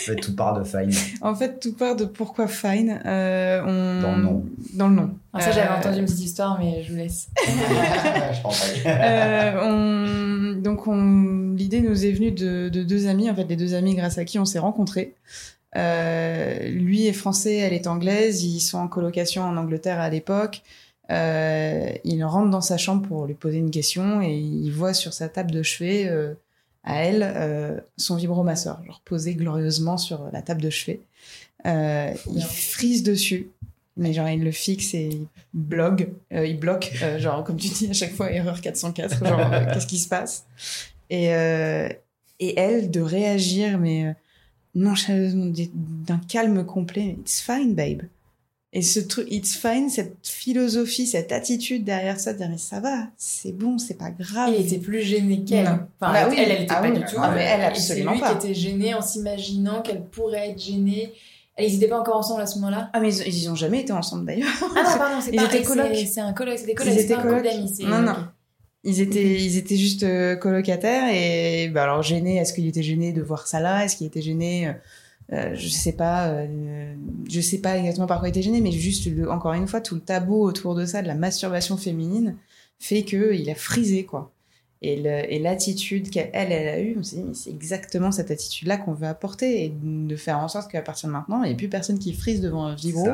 [0.09, 0.91] En fait, tout part de Fine.
[1.21, 2.99] En fait, tout part de pourquoi Fine.
[3.05, 4.01] euh, on...
[4.01, 4.45] Dans le nom.
[4.73, 5.11] Dans le nom.
[5.33, 7.27] Alors ça, j'avais Euh, entendu une petite histoire, mais je vous laisse.
[7.45, 8.89] je pense pas.
[8.89, 9.59] Euh,
[10.55, 11.53] on- donc on...
[11.55, 14.25] l'idée nous est venue de, de deux amis, en fait des deux amis grâce à
[14.25, 15.13] qui on s'est rencontrés.
[15.75, 20.63] Euh, lui est français, elle est anglaise, ils sont en colocation en Angleterre à l'époque.
[21.11, 25.13] Euh, il rentre dans sa chambre pour lui poser une question et il voit sur
[25.13, 26.33] sa table de chevet euh,
[26.83, 31.01] à elle euh, son vibromasseur, genre posé glorieusement sur la table de chevet.
[31.65, 33.49] Il frise dessus,
[33.97, 38.13] mais genre il le fixe et il il bloque, genre comme tu dis à chaque
[38.13, 40.45] fois erreur 404, genre qu'est-ce qui se passe?
[41.09, 44.15] Et, elle de réagir mais
[44.75, 48.03] nonchaleusement d'un calme complet, it's fine babe.
[48.71, 52.79] Et ce truc, it's fine, cette philosophie, cette attitude derrière ça, de dire mais ça
[52.79, 54.53] va, c'est bon, c'est pas grave.
[54.55, 55.65] il était plus gêné qu'elle.
[55.67, 56.35] Enfin, Bah oui.
[56.37, 56.99] elle, elle était Ah pas oui.
[56.99, 57.15] du tout.
[57.17, 58.35] Ah, mais elle, Et absolument C'est lui pas.
[58.35, 61.11] qui était gêné en s'imaginant qu'elle pourrait être gênée.
[61.57, 63.91] Ils n'étaient pas encore ensemble à ce moment-là Ah mais ils, ils ont jamais été
[63.91, 64.47] ensemble d'ailleurs.
[64.61, 65.95] Ah non, pardon, c'est Ils pas étaient c'est- colocs.
[66.09, 67.45] C'est un coloc, c'est des Ils colocs, c'est étaient pas colocs.
[67.81, 68.15] Non, non.
[68.85, 72.37] Ils étaient, ils étaient juste euh, colocataires et bah alors gênés.
[72.37, 74.71] Est-ce qu'il était gêné de voir ça là Est-ce qu'il était gêné
[75.33, 76.29] euh, Je sais pas.
[76.29, 76.95] euh,
[77.29, 79.81] je sais pas exactement par quoi il était gêné, mais juste le- encore une fois
[79.81, 82.37] tout le tabou autour de ça, de la masturbation féminine,
[82.79, 84.33] fait que il a frisé quoi.
[84.81, 88.11] Et le- et l'attitude qu'elle elle, elle a eue, on s'est dit mais c'est exactement
[88.13, 91.43] cette attitude là qu'on veut apporter et de faire en sorte qu'à partir de maintenant,
[91.43, 93.05] il n'y ait plus personne qui frise devant un vibro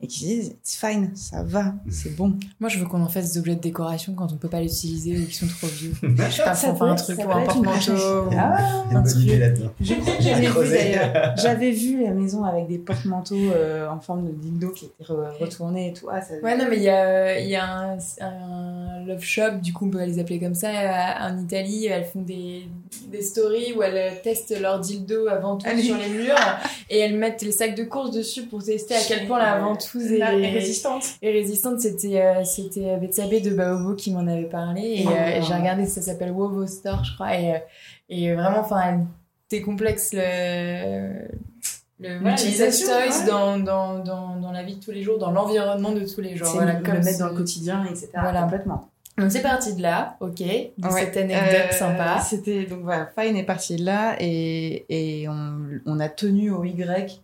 [0.00, 2.34] et qui se dise it's fine, ça va, c'est bon.
[2.60, 5.18] Moi, je veux qu'on en fasse des objets de décoration quand on peut pas l'utiliser
[5.18, 5.90] ou qui sont trop vieux.
[6.02, 8.28] Je sais pas, Ça faut faire peut un être- truc ou peut un porte-manteau.
[8.38, 9.22] Ah, truc.
[9.24, 9.70] idée là-dedans.
[9.80, 11.34] Je crois que j'avais vu d'ailleurs.
[11.36, 15.36] J'avais vu la maison avec des porte-manteaux euh, en forme de dildo qui étaient re-
[15.40, 16.06] retournés et tout.
[16.12, 16.34] Ah, ça...
[16.44, 19.86] Ouais, non, mais il y a, il y a un, un love shop, du coup,
[19.86, 20.68] on peut les appeler comme ça,
[21.08, 21.86] euh, en Italie.
[21.86, 22.62] Elles font des,
[23.08, 25.82] des stories où elles testent leur dildo à ventouse Allez.
[25.82, 26.34] sur les murs
[26.90, 30.10] et elles mettent les sacs de course dessus pour tester à quel point la ventouse
[30.12, 31.04] est, est résistante.
[31.22, 34.82] Et résistante, c'était euh, c'était Betsabé de Baobo qui m'en avait parlé.
[34.82, 37.34] Et Oh, euh, j'ai regardé, ça s'appelle Wovo Store, je crois.
[37.36, 37.58] Et, euh,
[38.08, 39.00] et vraiment, enfin, elle
[39.50, 41.28] décomplexe le.
[42.00, 43.26] Le, voilà, L'utilisation, toys ouais.
[43.26, 46.36] dans, dans, dans, dans la vie de tous les jours, dans l'environnement de tous les
[46.36, 46.46] jours.
[46.54, 48.08] Voilà, le comme mettre ce- dans le quotidien, etc.
[48.14, 48.42] Voilà.
[48.42, 48.88] Complètement.
[49.18, 50.44] Donc c'est parti de là, ok, de
[50.88, 51.00] Ouais.
[51.04, 52.20] cette anecdote Euh, sympa.
[52.20, 56.64] C'était donc voilà, Fine est parti de là et, et on, on a tenu au
[56.64, 57.20] Y.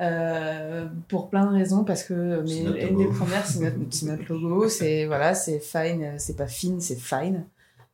[0.00, 3.12] euh, pour plein de raisons parce que mais une des logo.
[3.12, 3.60] premières c'est
[4.04, 7.44] notre, logo c'est voilà c'est fine c'est pas fine c'est fine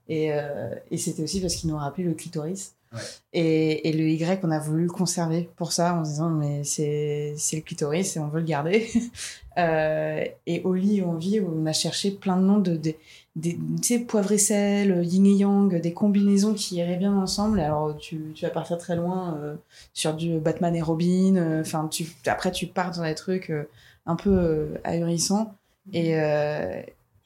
[0.09, 3.01] et, euh, et c'était aussi parce qu'il nous a rappelé le clitoris Ouais.
[3.35, 6.65] Et, et le Y, on a voulu le conserver pour ça, en se disant, mais
[6.65, 8.89] c'est c'est le clitoris et on veut le garder.
[9.59, 12.95] Euh, et au lit, on vit, on a cherché plein de noms de, de,
[13.39, 17.61] des tu sais, poivre et sel, yin et yang, des combinaisons qui iraient bien ensemble.
[17.61, 19.55] Alors, tu, tu vas partir très loin euh,
[19.95, 21.37] sur du Batman et Robin.
[21.37, 23.69] euh, Enfin, tu, après, tu pars dans des trucs euh,
[24.07, 25.55] un peu euh, ahurissants.
[25.93, 26.83] Et, euh,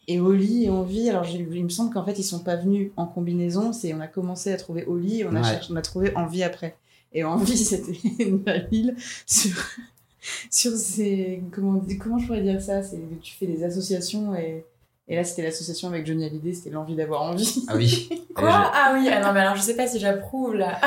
[0.08, 2.56] et au lit et on vit, alors il me semble qu'en fait, ils sont pas
[2.56, 3.72] venus en combinaison.
[3.72, 6.42] C'est, on a commencé à trouver lit et on a, cherché, on a trouvé envie
[6.42, 6.76] après.
[7.12, 8.96] Et envie, c'était une ville
[9.26, 9.56] sur,
[10.50, 11.42] sur ces.
[11.52, 12.82] Comment, comment je pourrais dire ça?
[12.82, 14.64] C'est tu fais des associations et.
[15.08, 17.64] Et là, c'était l'association avec Johnny Hallyday, c'était l'envie d'avoir envie.
[17.68, 18.08] Ah oui.
[18.34, 20.78] Quoi Ah oui, ah non, mais alors je sais pas si j'approuve là.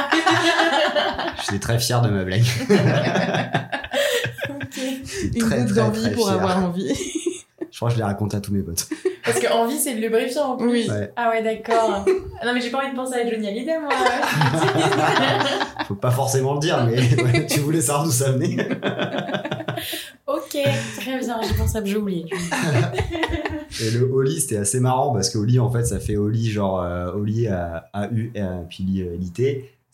[1.45, 2.43] J'étais très fier de ma blague.
[4.49, 4.81] ok.
[5.35, 6.93] Une très, goutte d'envie pour avoir envie.
[7.71, 8.87] Je crois que je l'ai raconté à tous mes potes.
[9.25, 10.69] Parce que envie, c'est le lubrifiant en plus.
[10.69, 10.89] Oui.
[10.89, 11.11] Ouais.
[11.17, 12.05] Ah ouais, d'accord.
[12.39, 13.89] Ah non, mais j'ai pas envie de penser à Johnny Hallyday, moi.
[15.87, 18.69] Faut pas forcément le dire, mais ouais, tu voulais savoir d'où ça venait.
[20.27, 20.57] ok,
[20.97, 22.25] très bien, j'ai pensé que j'ai oublié.
[23.81, 26.81] Et le Oli, c'était assez marrant parce que Oli, en fait, ça fait Oli, genre
[26.81, 29.17] euh, Oli à AU, euh, puis li- euh.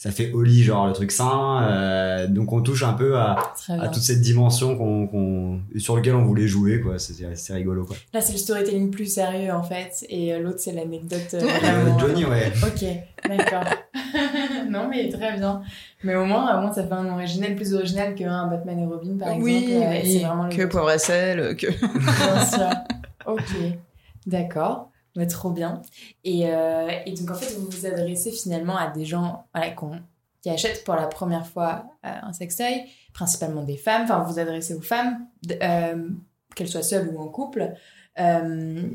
[0.03, 1.61] Ça fait Oli, genre le truc sain.
[1.61, 6.15] euh, donc on touche un peu à, à toute cette dimension qu'on, qu'on- sur lequel
[6.15, 6.97] on voulait jouer, quoi.
[6.97, 7.95] C'était assez rigolo, quoi.
[8.11, 11.19] Là, c'est le storytelling plus sérieux en fait, et euh, l'autre, c'est l'anecdote.
[11.35, 12.51] euh, Euh, vraiment, Johnny, ouais.
[12.63, 12.83] Ok,
[13.29, 13.63] d'accord.
[14.71, 15.61] non, mais très bien.
[16.03, 19.17] Mais au moins, au moins, ça fait un original plus original qu'un Batman et Robin,
[19.19, 19.43] par exemple.
[19.43, 21.67] oui, euh, et oui, c'est vraiment le que poivre et sel, que.
[21.67, 22.69] Bien sûr.
[23.27, 23.77] Ok,
[24.25, 24.90] d'accord.
[25.30, 25.82] Trop bien.
[26.24, 29.74] Et, euh, et donc, en fait, vous vous adressez finalement à des gens voilà,
[30.41, 34.04] qui achètent pour la première fois euh, un sextoy, principalement des femmes.
[34.04, 36.10] Enfin, vous vous adressez aux femmes, euh,
[36.56, 37.74] qu'elles soient seules ou en couple.
[38.19, 38.89] Euh,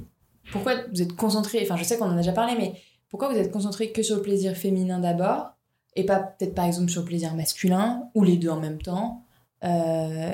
[0.53, 2.75] pourquoi vous êtes concentré, enfin, je sais qu'on en a déjà parlé, mais
[3.09, 5.53] pourquoi vous êtes concentré que sur le plaisir féminin d'abord
[5.95, 9.26] et pas peut-être par exemple sur le plaisir masculin ou les deux en même temps?
[9.67, 10.33] Euh,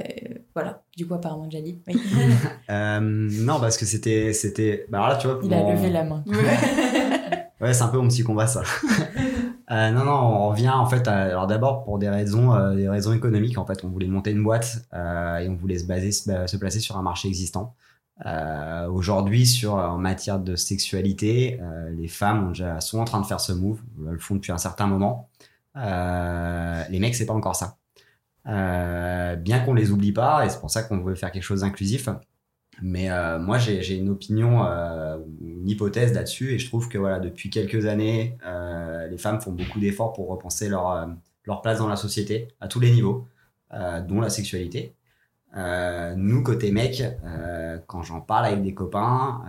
[0.54, 1.80] Voilà, du coup, apparemment, Jali.
[1.88, 1.94] Oui.
[2.70, 5.40] Euh, non, parce que c'était, c'était, bah alors là, tu vois.
[5.42, 6.24] Il a levé la main.
[7.60, 8.62] Ouais, c'est un peu mon petit combat, ça.
[9.70, 11.08] Euh, non, non, on revient en fait.
[11.08, 13.56] à- alors d'abord pour des raisons, euh, des raisons économiques.
[13.56, 16.56] En fait, on voulait monter une boîte euh, et on voulait se baser, se, se
[16.58, 17.74] placer sur un marché existant.
[18.26, 23.20] Euh, Aujourd'hui, sur en matière de sexualité, euh, les femmes ont déjà, sont en train
[23.20, 23.80] de faire ce move.
[24.06, 25.30] Elles le font depuis un certain moment.
[25.76, 27.76] Euh, les mecs, c'est pas encore ça.
[28.48, 31.60] Euh, bien qu'on les oublie pas, et c'est pour ça qu'on veut faire quelque chose
[31.60, 32.08] d'inclusif.
[32.80, 37.20] Mais euh, moi, j'ai une opinion, euh, une hypothèse là-dessus, et je trouve que voilà,
[37.20, 41.06] depuis quelques années, euh, les femmes font beaucoup d'efforts pour repenser leur euh,
[41.44, 43.26] leur place dans la société à tous les niveaux,
[43.74, 44.94] euh, dont la sexualité.
[46.16, 47.02] Nous, côté mec,
[47.86, 49.42] quand j'en parle avec des copains,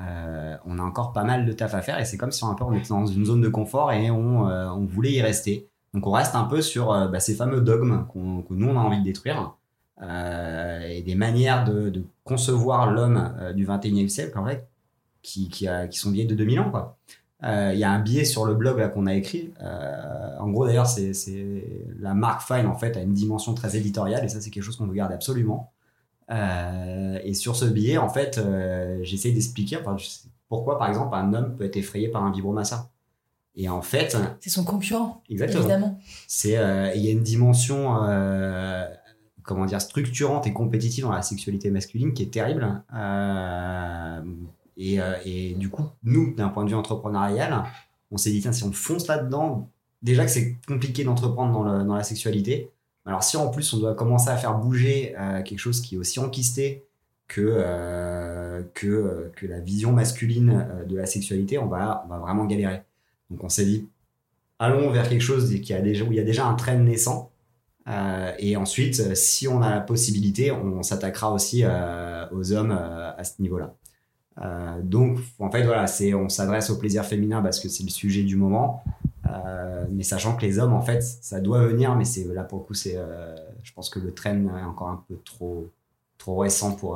[0.66, 2.74] on a encore pas mal de taf à faire, et c'est comme si on, un
[2.74, 5.70] était dans une zone de confort et on, on voulait y rester.
[5.94, 8.82] Donc on reste un peu sur euh, bah, ces fameux dogmes que nous on a
[8.82, 9.56] envie de détruire
[10.02, 14.68] euh, et des manières de, concevoir l'homme euh, du 21e siècle en fait
[15.22, 16.96] qui, qui, qui sont vieilles de 2000 ans
[17.44, 19.54] Il y a un billet sur le blog qu'on a écrit.
[20.40, 21.14] En gros d'ailleurs c'est
[22.00, 24.76] la marque Fine en fait a une dimension très éditoriale et ça c'est quelque chose
[24.76, 25.72] qu'on veut garder absolument.
[26.30, 28.42] Et sur ce billet en fait
[29.04, 29.80] j'essaie d'expliquer
[30.50, 32.90] pourquoi par exemple un homme peut être effrayé par un vibromasseur.
[33.56, 35.60] Et en fait C'est son concurrent, exactement.
[35.62, 36.00] évidemment.
[36.28, 38.88] c'est euh, il y a une dimension euh,
[39.44, 44.22] comment dire structurante et compétitive dans la sexualité masculine qui est terrible Euh,
[44.78, 47.64] et, et du coup nous d'un point de vue entrepreneurial
[48.12, 49.70] on s'est dit tiens si on fonce là dedans
[50.02, 52.72] déjà que c'est compliqué d'entreprendre dans, le- dans la sexualité.
[53.06, 55.98] Alors si en plus on doit commencer à faire bouger euh, quelque chose qui est
[55.98, 56.86] aussi enquisté
[57.28, 62.18] que euh, que que la vision masculine euh, de la sexualité on va on va
[62.18, 62.82] vraiment galérer
[63.34, 63.88] donc on s'est dit
[64.64, 67.32] allons vers quelque chose qui a déjà, où il y a déjà un train naissant.
[67.88, 72.72] Euh, et ensuite, euh, si on a la possibilité, on s'attaquera aussi euh, aux hommes
[72.72, 73.76] à ce niveau-là.
[74.82, 78.36] Donc, en fait, voilà, on s'adresse au plaisir féminin parce que c'est le sujet du
[78.36, 78.84] moment.
[79.92, 82.64] Mais sachant que les hommes, en fait, ça doit venir, mais c'est là pour le
[82.64, 82.98] coup, c'est,
[83.62, 85.70] je pense que le train est encore un peu trop,
[86.18, 86.94] trop récent pour.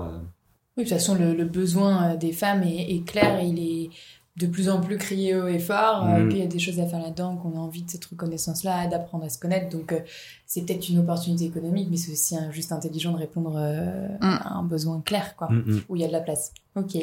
[0.78, 3.89] Oui, de toute façon, le, besoin des femmes est, est clair, il est
[4.38, 6.30] de plus en plus crié haut et fort, euh, Mhm.
[6.30, 9.26] qu'il y a des choses à faire là-dedans, qu'on a envie de cette reconnaissance-là, d'apprendre
[9.26, 9.69] à se connaître.
[9.76, 10.00] Donc, euh,
[10.45, 14.54] c'est peut-être une opportunité économique, mais c'est aussi un- juste intelligent de répondre euh, à
[14.54, 15.81] un besoin clair, quoi, mm, mm.
[15.90, 16.54] où il y a de la place.
[16.75, 16.96] Ok,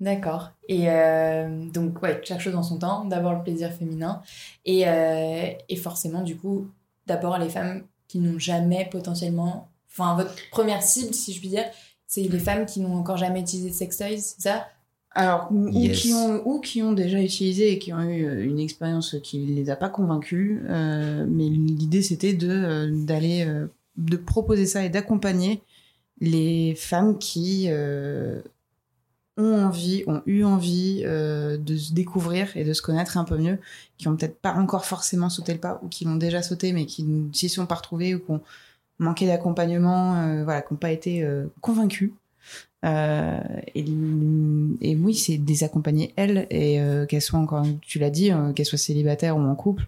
[0.00, 0.50] d'accord.
[0.68, 3.04] Et euh, donc, ouais, chaque chose en son temps.
[3.04, 4.20] D'abord le plaisir féminin,
[4.64, 6.66] et, euh, et forcément, du coup,
[7.06, 9.68] d'abord les femmes qui n'ont jamais potentiellement...
[9.92, 11.64] Enfin, votre première cible, si je puis dire,
[12.06, 14.66] c'est les femmes qui n'ont encore jamais utilisé de sextoys, c'est ça?
[15.12, 18.60] Alors, ou, qui ont, ou qui ont déjà utilisé et qui ont eu euh, une
[18.60, 20.60] expérience qui ne les a pas convaincus.
[20.68, 25.62] euh, mais l'idée, c'était de, euh, d'aller, euh, de proposer ça et d'accompagner
[26.20, 28.40] les femmes qui euh,
[29.36, 33.36] ont envie, ont eu envie euh, de se découvrir et de se connaître un peu
[33.36, 33.58] mieux,
[33.98, 36.86] qui ont peut-être pas encore forcément sauté le pas ou qui l'ont déjà sauté mais
[36.86, 38.42] qui ne s'y sont pas retrouvées ou qui ont
[38.98, 42.12] manqué d'accompagnement, euh, voilà, qui n'ont pas été euh, convaincus.
[42.84, 43.38] Euh,
[43.74, 43.84] et,
[44.80, 48.32] et oui, c'est de les accompagner elles et euh, qu'elles soient encore, tu l'as dit,
[48.32, 49.86] euh, qu'elles soient célibataires ou en couple.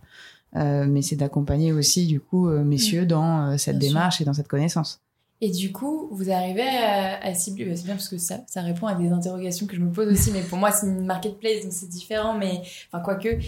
[0.54, 3.94] Euh, mais c'est d'accompagner aussi du coup euh, messieurs dans euh, cette Bien sûr.
[3.96, 5.00] démarche et dans cette connaissance.
[5.40, 8.60] Et du coup, vous arrivez à, à cibler, bah, c'est bien parce que ça, ça
[8.60, 11.62] répond à des interrogations que je me pose aussi, mais pour moi c'est une marketplace
[11.62, 12.60] donc c'est différent, mais
[12.92, 13.38] enfin quoique,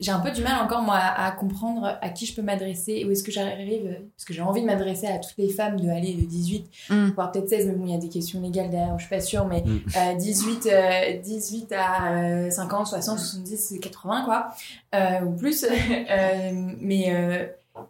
[0.00, 3.04] j'ai un peu du mal encore moi à, à comprendre à qui je peux m'adresser,
[3.06, 5.88] où est-ce que j'arrive, parce que j'ai envie de m'adresser à toutes les femmes de
[5.88, 7.08] aller de 18, Mm.
[7.14, 9.20] voire peut-être 16, mais bon il y a des questions légales derrière, je suis pas
[9.20, 9.80] sûre, mais Mm.
[9.96, 14.48] euh, 18, euh, 18 à euh, 50, 60, 70, 80 quoi,
[14.94, 15.64] euh, ou plus,
[16.10, 17.46] Euh, mais euh,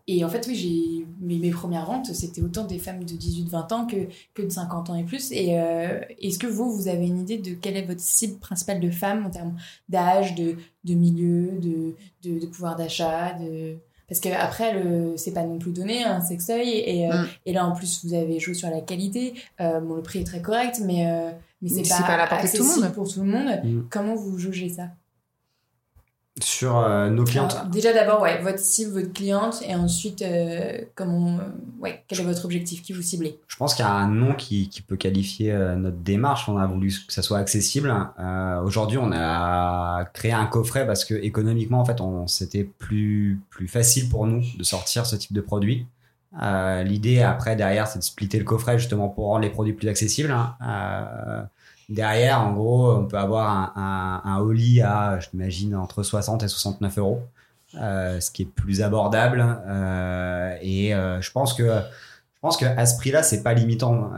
[0.07, 3.73] et en fait, oui, j'ai mes, mes premières ventes, c'était autant des femmes de 18-20
[3.75, 3.97] ans que,
[4.35, 5.31] que de 50 ans et plus.
[5.33, 8.81] Et euh, est-ce que vous, vous avez une idée de quelle est votre cible principale
[8.81, 9.57] de femmes en termes
[9.89, 13.77] d'âge, de, de milieu, de, de, de pouvoir d'achat de...
[14.09, 16.21] Parce que après, le, c'est pas non plus donné un.
[16.31, 17.27] Et, euh, Mm.
[17.45, 19.35] et là, en plus, vous avez joué sur la qualité.
[19.61, 21.31] Euh, bon, le prix est très correct, mais, euh,
[21.61, 22.95] mais c'est Mais pas, c'est pas à la portée de tout le accessible monde.
[22.95, 23.61] pour tout le monde.
[23.65, 23.83] Mm.
[23.91, 24.89] Comment vous jaugez ça?
[26.41, 27.53] Sur euh, nos clientes.
[27.55, 31.43] alors, déjà d'abord, ouais, votre cible, votre cliente, et ensuite, euh, comment, euh,
[31.81, 33.39] ouais, quel est votre objectif, qui vous ciblez?
[33.49, 36.49] Je pense qu'il y a un nom qui, qui peut qualifier notre démarche.
[36.49, 37.95] On a voulu que ça soit accessible.
[38.63, 44.09] Aujourd'hui, on a créé un coffret parce que économiquement, en fait, c'était plus plus facile
[44.09, 45.87] pour nous de sortir ce type de produit.
[46.85, 50.31] L'idée après derrière, c'est de splitter le coffret justement pour rendre les produits plus accessibles.
[50.31, 51.49] hein.
[51.89, 56.99] Derrière, en gros, on peut avoir un, un, à, je m'imagine, entre 60 et 69
[56.99, 57.23] euros,
[57.77, 59.45] euh, ce qui est plus abordable.
[59.67, 64.13] Euh, et euh, je pense que je pense qu'à ce prix-là, c'est pas limitant.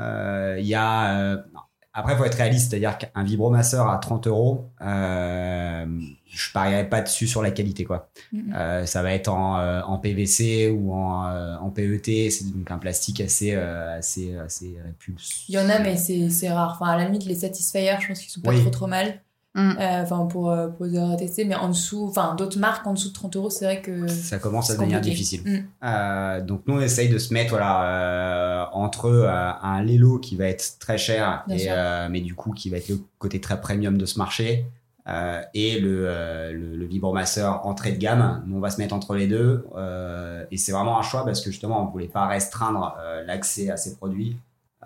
[0.59, 1.45] Il y a
[1.93, 5.87] après, faut être réaliste, c'est-à-dire qu'un vibromasseur à 30 euros, euh,
[6.27, 8.09] je parierais pas dessus sur la qualité, quoi.
[8.55, 12.71] Euh, ça va être en, euh, en PVC ou en, euh, en PET, c'est donc
[12.71, 15.49] un plastique assez euh, assez assez répulsif.
[15.49, 16.79] Il y en a, mais c'est c'est rare.
[16.81, 18.61] Enfin, à la limite, les Satisfyer, je pense qu'ils sont pas Oui.
[18.61, 19.21] trop trop mal.
[19.55, 19.71] Mm.
[19.81, 22.93] Euh, Enfin, pour, euh, pour les avoir testés, mais en dessous, enfin, d'autres marques en
[22.95, 24.07] dessous de 30 euros, c'est vrai que.
[24.07, 25.43] ça commence à devenir difficile.
[25.45, 25.85] Mm.
[25.85, 30.37] Euh, donc nous on essaye de se mettre voilà euh, entre euh, un Lelo qui
[30.37, 33.61] va être très cher et, euh, mais du coup qui va être le côté très
[33.61, 34.67] premium de ce marché
[35.09, 38.43] euh, et le, euh, le, le vibromasseur entrée de gamme.
[38.47, 41.41] Nous on va se mettre entre les deux euh, et c'est vraiment un choix parce
[41.41, 44.37] que justement on voulait pas restreindre euh, l'accès à ces produits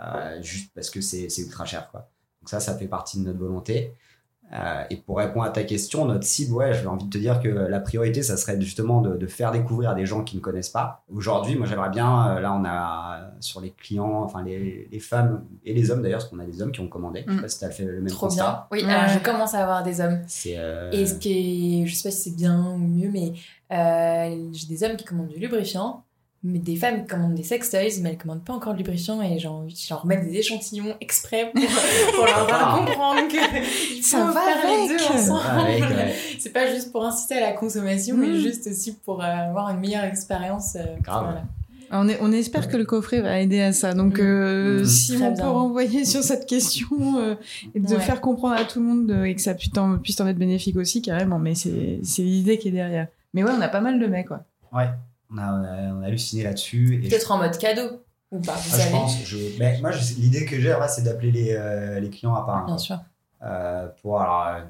[0.00, 2.08] euh, juste parce que c'est c'est ultra cher quoi.
[2.40, 3.92] Donc ça ça fait partie de notre volonté.
[4.52, 7.40] Euh, et pour répondre à ta question, notre cible, ouais, j'ai envie de te dire
[7.40, 10.40] que la priorité, ça serait justement de, de faire découvrir à des gens qui ne
[10.40, 11.02] connaissent pas.
[11.12, 15.00] Aujourd'hui, moi, j'aimerais bien, euh, là, on a euh, sur les clients, enfin les, les
[15.00, 17.24] femmes et les hommes d'ailleurs, parce qu'on a des hommes qui ont commandé.
[17.26, 17.42] Je sais Mm.
[17.42, 18.64] pas si tu as fait le même Trop bien.
[18.70, 20.20] Oui, alors je commence à avoir des hommes.
[20.28, 23.32] C'est euh, Et ce qui est, je sais pas si c'est bien ou mieux, mais
[23.72, 26.04] euh, j'ai des hommes qui commandent du lubrifiant,
[26.46, 29.38] mais des femmes qui commandent des sextoys, mais elles commandent pas encore de lubrifiant et
[29.38, 31.62] j'ai envie de leur mettre des échantillons exprès pour,
[32.14, 32.76] pour leur faire Ah.
[32.84, 34.98] comprendre que Ça va faire les avec.
[34.98, 35.40] deux ensemble.
[35.96, 36.14] ouais.
[36.38, 38.20] C'est pas juste pour inciter à la consommation, Mm.
[38.20, 40.76] mais juste aussi pour euh, avoir une meilleure expérience.
[40.76, 41.24] euh, Grave.
[41.24, 41.44] voilà.
[41.90, 43.94] On, est, on espère que le coffret va aider à ça.
[43.94, 44.22] Donc, Mm.
[44.22, 44.84] euh, Mm.
[44.84, 45.44] si Très on bien.
[45.44, 47.36] peut renvoyer sur cette question euh,
[47.74, 48.00] et de Ouais.
[48.00, 50.36] faire comprendre à tout le monde euh, et que ça puisse t'en puisse t'en être
[50.38, 51.38] bénéfique aussi, carrément.
[51.38, 53.06] Mais c'est c'est l'idée qui est derrière.
[53.32, 54.40] Mais ouais, on a pas mal de mecs, quoi.
[54.74, 54.88] ouais,
[55.34, 57.00] on a, on a, on a halluciné là-dessus.
[57.08, 58.90] Peut-être en mode cadeau ou pas, vous Ah, je savez.
[58.90, 62.44] pense, je, mais moi, je- l'idée que j'ai, c'est d'appeler les, euh, les clients à
[62.46, 62.66] part.
[62.66, 62.98] Bien sûr.
[63.42, 64.60] Euh, pour alors, euh,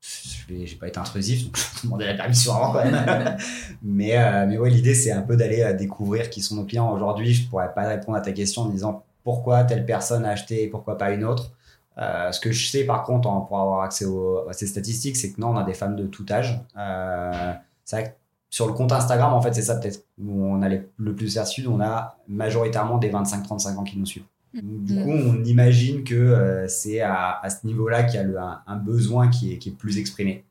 [0.00, 3.36] je vais, j'ai pas été intrusif, donc je vais demander la permission avant quand même.
[3.82, 6.90] mais, euh, mais ouais, l'idée c'est un peu d'aller découvrir qui sont nos clients.
[6.92, 10.64] Aujourd'hui, je pourrais pas répondre à ta question en disant pourquoi telle personne a acheté
[10.64, 11.52] et pourquoi pas une autre.
[11.98, 15.30] Euh, ce que je sais par contre, pour avoir accès aux, à ces statistiques, c'est
[15.32, 16.58] que non, on a des femmes de tout âge.
[16.76, 17.52] Euh,
[17.84, 18.14] c'est vrai que
[18.52, 21.32] sur le compte Instagram, en fait, c'est ça peut-être où on a les- le plus
[21.32, 21.66] perçu.
[21.66, 24.24] On a majoritairement des 25-35 ans qui nous suivent.
[24.52, 25.02] Donc, Du Mm.
[25.04, 28.60] coup, on imagine que euh, c'est à, à ce niveau-là qu'il y a le- un,
[28.66, 30.44] un besoin qui est, qui est plus exprimé.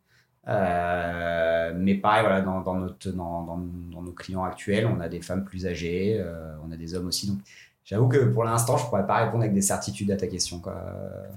[0.48, 3.60] Euh, mais pareil, voilà, dans, dans, notre, dans, dans,
[3.94, 7.06] dans nos clients actuels, on a des femmes plus âgées, euh, on a des hommes
[7.08, 7.28] aussi.
[7.28, 7.40] Donc,
[7.86, 10.60] j'avoue que pour l'instant, je pourrais pas répondre avec des certitudes à ta question.
[10.60, 10.76] Quoi.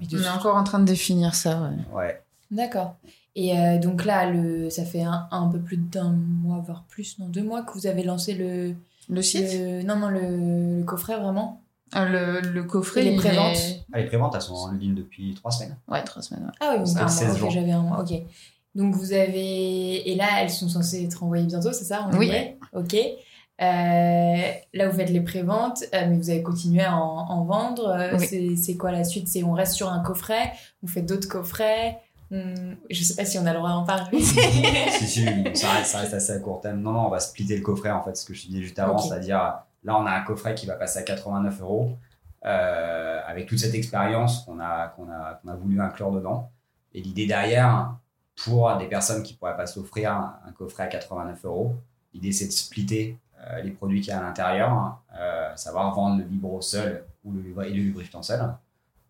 [0.01, 1.95] On est encore en train de définir ça, ouais.
[1.95, 2.21] Ouais.
[2.49, 2.95] D'accord.
[3.35, 7.19] Et euh, donc là, le, ça fait un, un peu plus d'un mois, voire plus,
[7.19, 8.75] non, deux mois que vous avez lancé le.
[9.07, 9.47] Le site?
[9.53, 11.61] le- non, non, le, le coffret vraiment.
[11.93, 14.95] Ah, le, le coffret, Et les préventes est- Ah, les préventes, elles sont en ligne
[14.95, 15.77] depuis trois semaines.
[15.87, 16.45] Ouais, trois semaines.
[16.45, 16.51] ouais.
[16.59, 17.49] Ah oui, donc C'était un mois, 16 ok, jours.
[17.51, 18.13] j'avais un mois, ok.
[18.73, 20.09] Donc vous avez...
[20.09, 22.29] Et là, elles sont censées être envoyées bientôt, c'est ça on Oui.
[22.29, 22.95] est Ok.
[23.61, 27.87] Euh, là, vous faites les préventes, euh, mais vous avez continué à en, en vendre.
[27.87, 28.25] Euh, Oui.
[28.27, 29.27] c'est- C'est quoi la suite?
[29.27, 30.51] C'est on reste sur un coffret,
[30.83, 31.99] on fait d'autres coffrets?
[32.31, 34.21] On- Je sais pas si on a le droit d'en parler.
[34.21, 34.35] si,
[35.07, 36.81] si, ça reste, ça reste assez à court terme.
[36.81, 38.79] Non, non, on va splitter le coffret, en fait, ce que je te disais juste
[38.79, 39.37] avant, c'est-à-dire,
[39.83, 41.97] là, on a un coffret qui va passer à 89 euros,
[42.45, 46.51] euh, avec toute cette expérience qu'on a, qu'on a, qu'on a voulu inclure dedans.
[46.93, 47.95] Et l'idée derrière,
[48.43, 51.75] pour des personnes qui pourraient pas s'offrir un, un coffret à 89 euros,
[52.13, 53.17] l'idée, c'est de splitter
[53.47, 57.31] euh, les produits qu'il y a à l'intérieur, euh, savoir vendre le vibro seul ou
[57.33, 58.41] le, et le lubrifiant seul.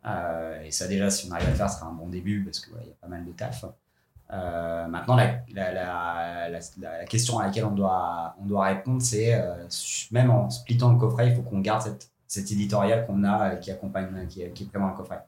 [0.06, 2.44] Euh, et ça, déjà, si on arrive à le faire, ce sera un bon début,
[2.44, 3.66] parce qu'il y a pas mal de taf.
[4.34, 5.72] Euh, maintenant, la, la,
[6.50, 9.68] la, la, question à laquelle on doit, on doit répondre, c'est euh,
[10.12, 13.72] même en splittant le coffret, il faut qu'on garde cette, cet éditorial qu'on a qui
[13.72, 15.24] accompagne, qui, qui est le coffret.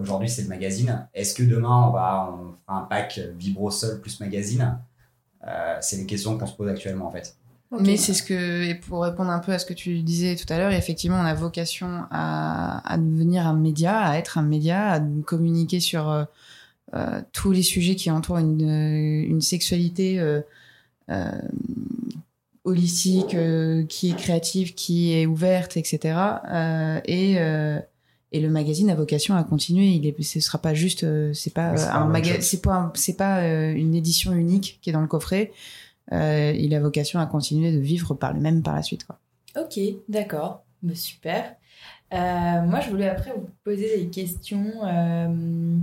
[0.00, 1.08] Aujourd'hui, c'est le magazine.
[1.14, 4.78] Est-ce que demain, on va on fera un pack Vibro Sol plus magazine?
[5.80, 7.37] C'est les questions qu'on se pose actuellement, en fait.
[7.80, 10.50] Mais c'est ce que, et pour répondre un peu à ce que tu disais tout
[10.52, 14.90] à l'heure, effectivement, on a vocation à, à devenir un média, à être un média,
[14.92, 16.24] à communiquer sur euh,
[16.94, 20.40] euh, tous les sujets qui entourent une, euh, une sexualité euh,
[21.10, 21.30] euh,
[22.64, 26.18] holistique, euh, qui est créative, qui est ouverte, etc.
[26.50, 27.78] Euh, et, euh,
[28.32, 29.88] et le magazine a vocation à continuer.
[29.88, 33.16] Il est, ce sera pas juste, c'est pas un un magazine, c'est pas, un- c'est
[33.16, 35.52] pas euh, une édition unique qui est dans le coffret.
[36.12, 39.06] Euh, il a vocation à continuer de vivre par le même par la suite.
[39.56, 39.78] Ok,
[40.08, 40.64] d'accord.
[40.82, 41.54] Bah, super.
[42.12, 44.72] Euh, moi, je voulais après vous poser des questions.
[44.84, 45.76] euh,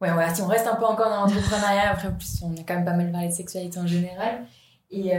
[0.00, 2.84] Ouais, si on reste un peu encore dans l'entrepreneuriat, après, plus, on a quand même
[2.84, 4.44] pas mal parlé de sexualité en général.
[4.90, 5.12] Et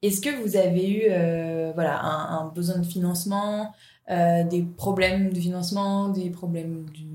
[0.00, 3.74] est-ce que vous avez eu voilà, un, besoin de financement,
[4.08, 7.06] des problèmes de financement, des problèmes du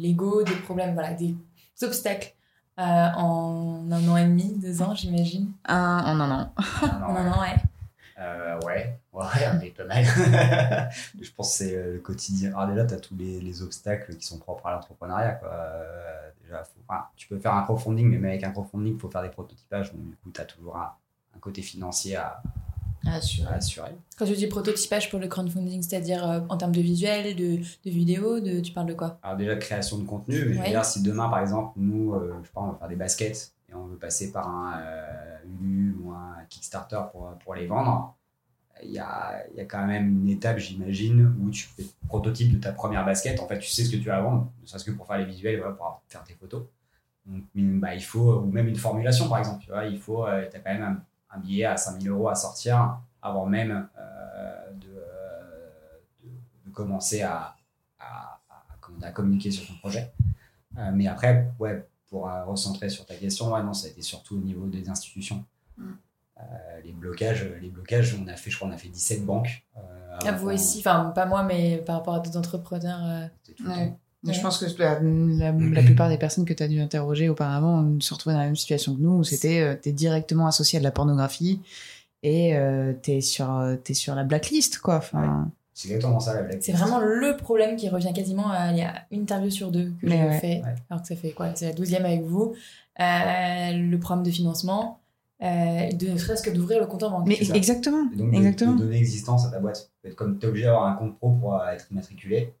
[0.00, 1.34] Lego, des problèmes, voilà, des
[1.82, 2.32] obstacles
[2.80, 6.54] en un an et demi, deux ans, j'imagine Un en un an.
[6.56, 7.56] Ah, En un an, ouais.
[8.18, 9.24] Euh, ouais, ouais,
[9.54, 10.04] on est pas mal.
[11.20, 12.50] je pense que c'est euh, le quotidien.
[12.54, 15.32] Alors déjà, tu as tous les, les obstacles qui sont propres à l'entrepreneuriat.
[15.32, 15.48] quoi.
[15.50, 19.00] Euh, déjà, faut- enfin, tu peux faire un crowdfunding, mais même avec un crowdfunding, il
[19.00, 19.92] faut faire des prototypages.
[19.92, 20.92] Donc, du coup, tu as toujours un,
[21.34, 22.42] un côté financier à,
[23.06, 23.92] assurer.
[24.18, 27.90] Quand tu dis prototypage pour le crowdfunding, c'est-à-dire euh, en termes de visuel, de, de
[27.90, 29.18] vidéo, de, tu parles de quoi?
[29.22, 30.34] Alors déjà, création de contenu.
[30.34, 30.68] Mais je veux Ouais.
[30.70, 33.52] dire, si demain, par exemple, nous, euh, je sais pas, on va faire des baskets
[33.68, 38.14] et on veut passer par un euh, Ulu ou un Kickstarter pour, pour les vendre,
[38.82, 42.08] il y a, il y a quand même une étape, j'imagine, où tu fais le
[42.08, 43.38] prototype de ta première basket.
[43.40, 45.26] En fait, tu sais ce que tu vas vendre, ne serait-ce que pour faire les
[45.26, 46.62] visuels, voilà, pour faire tes photos.
[47.26, 49.62] Donc, bah, il faut, ou même une formulation, par exemple.
[49.62, 51.02] Tu vois, il faut, tu as quand même un,
[51.32, 56.30] un billet à 5000 euros à sortir avant même euh, de, euh, de,
[56.66, 57.54] de commencer à,
[57.98, 60.12] à, à, à communiquer sur ton projet.
[60.78, 64.36] Euh, mais après, ouais, pour recentrer sur ta question, ouais, non, ça a été surtout
[64.36, 65.44] au niveau des institutions.
[65.76, 65.90] Mm.
[66.38, 69.64] Euh, les blocages, les blocages, on a fait, je crois, on a fait 17 banques.
[69.76, 73.28] euh, Ah, vous aussi, enfin pas moi, mais par rapport à d'autres entrepreneurs.
[73.42, 73.88] c'était tout le Ouais.
[73.90, 73.98] temps.
[74.22, 77.98] Je pense que la, la, la plupart des personnes que tu as dû interroger auparavant
[78.00, 80.80] se retrouvaient dans la même situation que nous, où c'était euh, t'es directement associé à
[80.80, 81.60] de la pornographie
[82.22, 84.96] et euh, t'es sur, euh, t'es sur la blacklist, quoi.
[84.98, 86.58] Enfin, C'est exactement ça la blague.
[86.60, 89.92] C'est vraiment le problème qui revient quasiment à, il y a une interview sur deux
[90.02, 90.38] que j'ai ouais.
[90.38, 90.74] fait, Ouais.
[90.90, 91.54] alors que ça fait quoi?
[91.54, 92.52] C'est la douzième avec vous.
[93.00, 95.00] Euh, le problème de financement,
[95.42, 97.26] euh, de ne serait-ce que d'ouvrir le compte en banque.
[97.26, 98.74] Mais exactement, Et donc, de- exactement.
[98.74, 99.90] De, donner existence à ta boîte.
[100.16, 102.52] Comme tu es obligé d'avoir un compte pro pour euh, être immatriculé.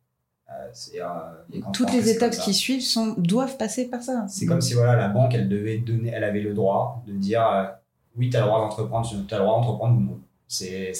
[1.72, 4.24] Toutes tu fais, les étapes qui suivent sont, doivent passer par ça.
[4.28, 7.46] C'est comme si voilà, la banque, elle devait donner, elle avait le droit de dire
[7.46, 7.64] euh,
[8.16, 10.20] oui, tu as le droit d'entreprendre, tu as le droit d'entreprendre ou non.
[10.48, 10.92] C'est,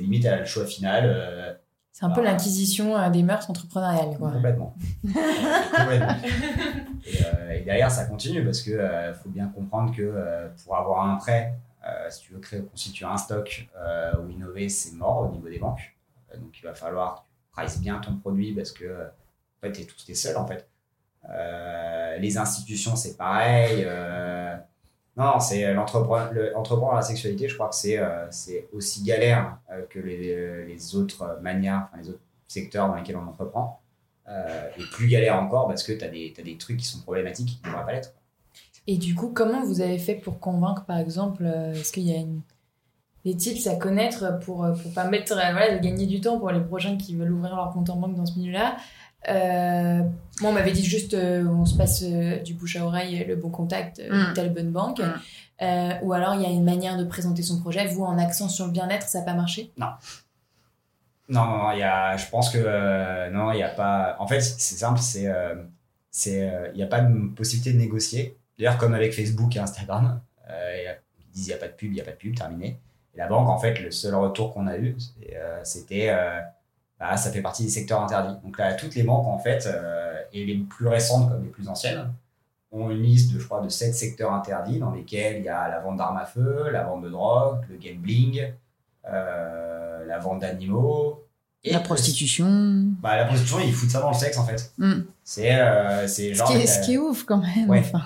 [0.00, 1.04] limite, elle a le choix final.
[1.06, 1.52] euh,
[1.92, 2.30] C'est un peu Ah.
[2.32, 4.16] l'inquisition euh, des mœurs entrepreneuriales.
[4.18, 4.32] Quoi.
[4.32, 4.74] complètement.
[5.76, 6.14] Complètement.
[7.06, 10.76] Et, euh, et derrière, ça continue parce que euh, faut bien comprendre que euh, pour
[10.76, 11.54] avoir un prêt,
[11.86, 15.48] euh, si tu veux créer, constituer un stock euh, ou innover, c'est mort au niveau
[15.48, 15.96] des banques.
[16.32, 20.14] Euh, donc il va falloir prices bien ton produit parce que euh, en fait, t'es
[20.14, 20.68] seul en fait.
[21.30, 23.84] Euh, les institutions, c'est pareil.
[23.86, 24.56] euh,
[25.16, 28.26] non, c'est l'entrepreneur le- entreprendre dans la sexualité, je crois que c'est euh,
[28.72, 33.26] aussi galère euh, que les, les autres manières, enfin, les autres secteurs dans lesquels on
[33.28, 33.80] entreprend.
[34.28, 37.48] Euh, et plus galère encore parce que tu as, des des trucs qui sont problématiques
[37.48, 38.14] qui ne devraient pas l'être.
[38.86, 42.14] Et du coup, comment vous avez fait pour convaincre, par exemple, euh, est-ce qu'il y
[42.14, 42.40] a une...
[43.24, 46.38] des tips à connaître pour euh, pour pas mettre, euh, voilà, de gagner du temps
[46.38, 48.76] pour les prochains qui veulent ouvrir leur compte en banque dans ce milieu-là
[49.28, 50.00] Euh,
[50.40, 53.36] Moi, on m'avait dit juste, euh, on se passe euh, du bouche à oreille, le
[53.36, 54.34] bon contact, euh, Mm.
[54.34, 54.98] telle bonne banque.
[54.98, 55.12] Mm.
[55.62, 57.86] Euh, ou alors, il y a une manière de présenter son projet.
[57.86, 59.70] Vous, en accent sur le bien-être, ça n'a pas marché?
[59.76, 59.86] Non,
[61.28, 64.16] non, il y a, je pense que euh, non, il n'y a pas.
[64.18, 65.54] En fait, c'est simple, c'est, euh,
[66.10, 68.36] c'est, euh, il n'y a pas de possibilité de négocier.
[68.58, 70.20] D'ailleurs, comme avec Facebook et Instagram,
[70.50, 72.04] euh, il y a- ils disent il n'y a pas de pub, il n'y a
[72.04, 72.78] pas de pub, terminé.
[73.14, 74.96] Et la banque, en fait, le seul retour qu'on a eu,
[75.34, 76.40] euh, c'était, euh,
[76.98, 78.36] bah, ça fait partie des secteurs interdits.
[78.42, 81.68] Donc là, toutes les banques, en fait, euh, et les plus récentes comme les plus
[81.68, 82.10] anciennes,
[82.70, 85.68] ont une liste de, je crois, de sept secteurs interdits dans lesquels il y a
[85.68, 88.50] la vente d'armes à feu, la vente de drogue, le gambling,
[89.10, 91.22] euh, la vente d'animaux.
[91.64, 92.46] et La prostitution.
[93.02, 94.72] Bah, la prostitution, ils foutent ça dans le sexe, en fait.
[94.78, 95.02] Mm.
[95.22, 96.48] C'est euh, c'est Ce genre.
[96.48, 97.68] qui, est, ce qui est ouf quand même.
[97.68, 97.80] Ouais.
[97.80, 98.04] Enfin,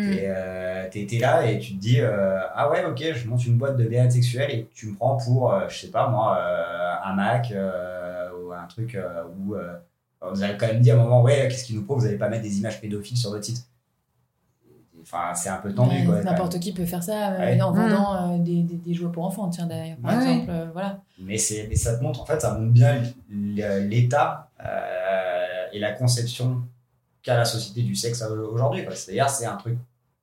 [0.00, 0.10] Mm.
[0.12, 3.44] T'es euh, t'es- t'es là et tu te dis euh, ah ouais ok je monte
[3.46, 6.38] une boîte de bien sexuelle et tu me prends pour euh, je sais pas moi
[6.38, 9.74] euh, un Mac euh, ou un truc euh, où euh,
[10.32, 12.16] vous avez quand même dit à un moment ouais qu'est-ce qui nous prouve vous allez
[12.16, 13.66] pas mettre des images pédophiles sur votre site
[15.02, 16.22] enfin c'est un peu tendu Ouais, quoi.
[16.22, 17.60] N'importe qui peut faire ça euh, Ouais.
[17.62, 20.22] en vendant euh, des, des, des jouets pour enfants, tiens d'ailleurs, par Ouais.
[20.22, 20.50] exemple.
[20.50, 21.00] euh, voilà.
[21.18, 25.92] mais c'est mais ça te montre en fait ça montre bien l'état euh, et la
[25.92, 26.62] conception
[27.22, 28.94] qu'a la société du sexe aujourd'hui quoi.
[28.94, 29.76] c'est-à-dire c'est un truc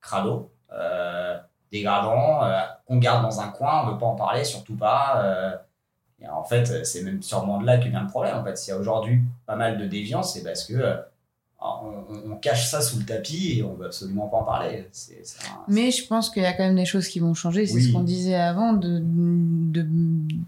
[0.06, 1.38] crado euh,
[1.72, 5.56] dégradant euh, qu'on garde dans un coin on veut pas en parler surtout pas euh,
[6.22, 8.74] et en fait c'est même sûrement de là que vient le problème en fait s'il
[8.74, 10.97] y a aujourd'hui pas mal de déviance c'est parce que
[11.68, 15.89] on, cache ça sous le tapis et on veut absolument pas en parler un- Mais
[15.89, 17.66] je pense qu'il y a quand même des choses qui vont changer.
[17.66, 17.88] C'est Oui.
[17.88, 19.88] ce qu'on disait avant, de, de,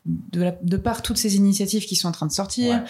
[0.06, 2.84] de, la- de par toutes ces initiatives qui sont en train de sortir, Ouais.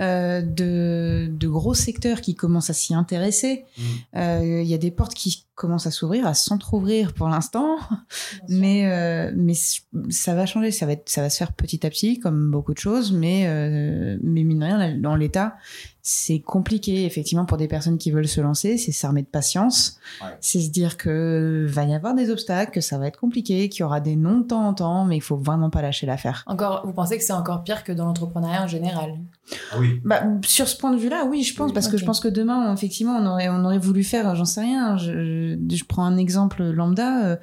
[0.00, 3.64] Euh, de, de gros secteurs qui commencent à s'y intéresser.
[3.76, 3.82] Mm.
[4.16, 7.78] Euh, Il y a des portes qui commencent à s'ouvrir, à s'entrouvrir pour l'instant.
[8.48, 9.54] Mais, euh, mais
[10.10, 12.74] ça va changer, ça va, être, ça va se faire petit à petit, comme beaucoup
[12.74, 13.12] de choses.
[13.12, 15.56] Mais, euh, mais mine de rien, dans l'état,
[16.02, 18.76] c'est compliqué, effectivement, pour des personnes qui veulent se lancer.
[18.76, 19.98] C'est s'armer de patience.
[20.20, 20.28] Ouais.
[20.40, 23.80] C'est se dire que va y avoir des obstacles, que ça va être compliqué, qu'il
[23.80, 26.44] y aura des non de temps en temps, mais il faut vraiment pas lâcher l'affaire.
[26.46, 29.18] Encore, vous pensez que c'est encore pire que dans l'entrepreneuriat en général?
[29.72, 31.74] Ah oui Bah, sur ce point de vue-là, oui, je pense, Oui.
[31.74, 34.60] parce que je pense que demain, effectivement, on aurait, on aurait voulu faire, j'en sais
[34.62, 37.24] rien, je, je prends un exemple lambda.
[37.26, 37.36] euh,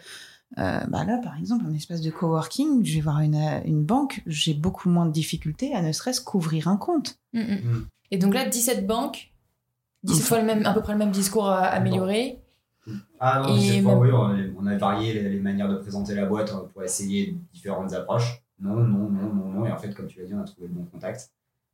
[0.57, 3.35] euh, bah là, par exemple, un espace de coworking, je vais voir une,
[3.65, 7.15] une banque, j'ai beaucoup moins de difficultés à ne serait-ce qu'ouvrir un compte.
[7.33, 7.43] Mm, mm.
[7.43, 7.85] Mm.
[8.11, 9.31] Et donc là, 17 banques,
[10.03, 12.39] 17 fois le même, à peu près le même discours euh, amélioré.
[13.19, 15.69] Ah non, Et cette fois, même- oui, on a, on a varié les, les manières
[15.69, 18.41] de présenter la boîte euh, pour essayer différentes approches.
[18.59, 19.65] Non, non, non, non, non.
[19.65, 21.31] Et en fait, comme tu l'as dit, on a trouvé le bon contact.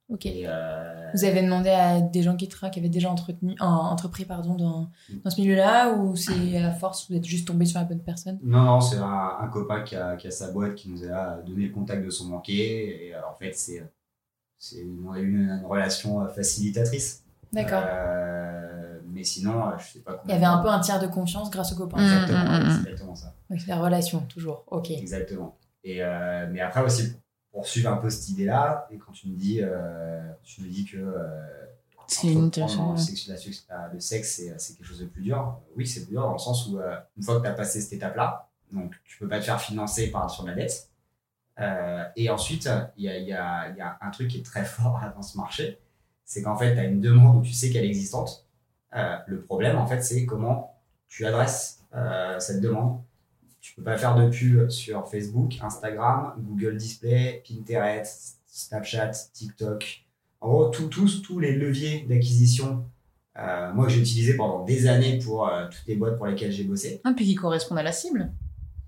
[0.09, 0.25] Ok.
[0.25, 4.23] Et, euh, Vous avez demandé à des gens qui, qui avaient déjà entretenu, en- entrepris
[4.25, 5.19] pardon, dans, Mm.
[5.23, 8.39] dans ce milieu-là ou c'est à force, vous êtes juste tombé sur la bonne personne?
[8.41, 11.37] Non, non, c'est un, un copain qui a, qui a sa boîte qui nous a
[11.45, 13.07] donné le contact de son banquier.
[13.07, 13.85] Et euh, en fait, c'est,
[14.57, 17.23] c'est, on a eu une, une relation euh, facilitatrice.
[17.51, 17.83] D'accord.
[17.85, 21.49] Euh, mais sinon, je sais pas Il y avait un peu un tiers de confiance
[21.49, 21.97] grâce au copain.
[22.01, 22.69] Exactement, Mm, mm, mm.
[22.71, 23.33] c'est exactement ça.
[23.49, 24.63] Donc c'est la relation, toujours.
[24.67, 24.91] Ok.
[24.91, 25.57] Exactement.
[25.83, 27.13] Et, euh, mais après aussi,
[27.57, 30.97] poursuivre un peu cette idée-là, et quand tu me dis, euh, tu me dis que
[30.97, 31.41] euh,
[33.93, 35.59] le sexe, c'est, quelque chose de plus dur.
[35.75, 37.81] Oui, c'est plus dur dans le sens où, euh, une fois que tu as passé
[37.81, 40.91] cette étape-là, donc tu peux pas te faire financer par sur la dette.
[41.59, 44.63] Euh, et ensuite, il y a, y, a, y a un truc qui est très
[44.75, 45.79] fort dans ce marché,
[46.25, 48.45] c'est qu'en fait, tu as une demande où tu sais qu'elle est existante.
[48.95, 53.01] Euh, le problème, en fait, c'est comment tu adresses euh, cette demande.
[53.67, 60.05] Tu peux pas faire de pub sur Facebook, Instagram, Google Display, Pinterest, Snapchat, TikTok.
[60.39, 62.85] En gros, tout- tous, tous les leviers d'acquisition,
[63.37, 66.51] euh, moi que j'ai utilisé pendant des années pour euh, toutes les boîtes pour lesquelles
[66.53, 68.31] j'ai bossé, Un puis qui correspondent à la cible.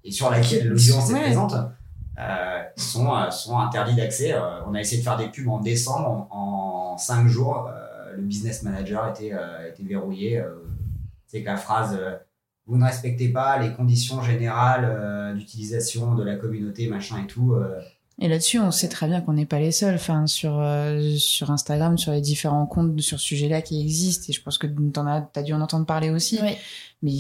[0.05, 1.19] et sur laquelle l'audience Ouais.
[1.19, 1.53] est présente,
[2.17, 4.33] euh, sont, euh, sont interdits d'accès.
[4.65, 7.69] On a essayé de faire des pubs en décembre, en, en cinq jours,
[8.15, 9.33] le business manager était,
[9.69, 10.41] était verrouillé.
[11.27, 11.99] C'est que la phrase
[12.69, 17.53] Vous ne respectez pas les conditions générales euh, d'utilisation de la communauté, machin et tout.
[17.53, 17.79] euh,
[18.21, 19.95] Et là-dessus, on sait très bien qu'on n'est pas les seuls.
[19.95, 24.25] Enfin, sur, euh, sur Instagram, sur les différents comptes sur ce sujet-là qui existent.
[24.29, 26.37] Et je pense que t'en as, t'as dû en entendre parler aussi.
[26.43, 26.55] Oui.
[27.01, 27.11] Mais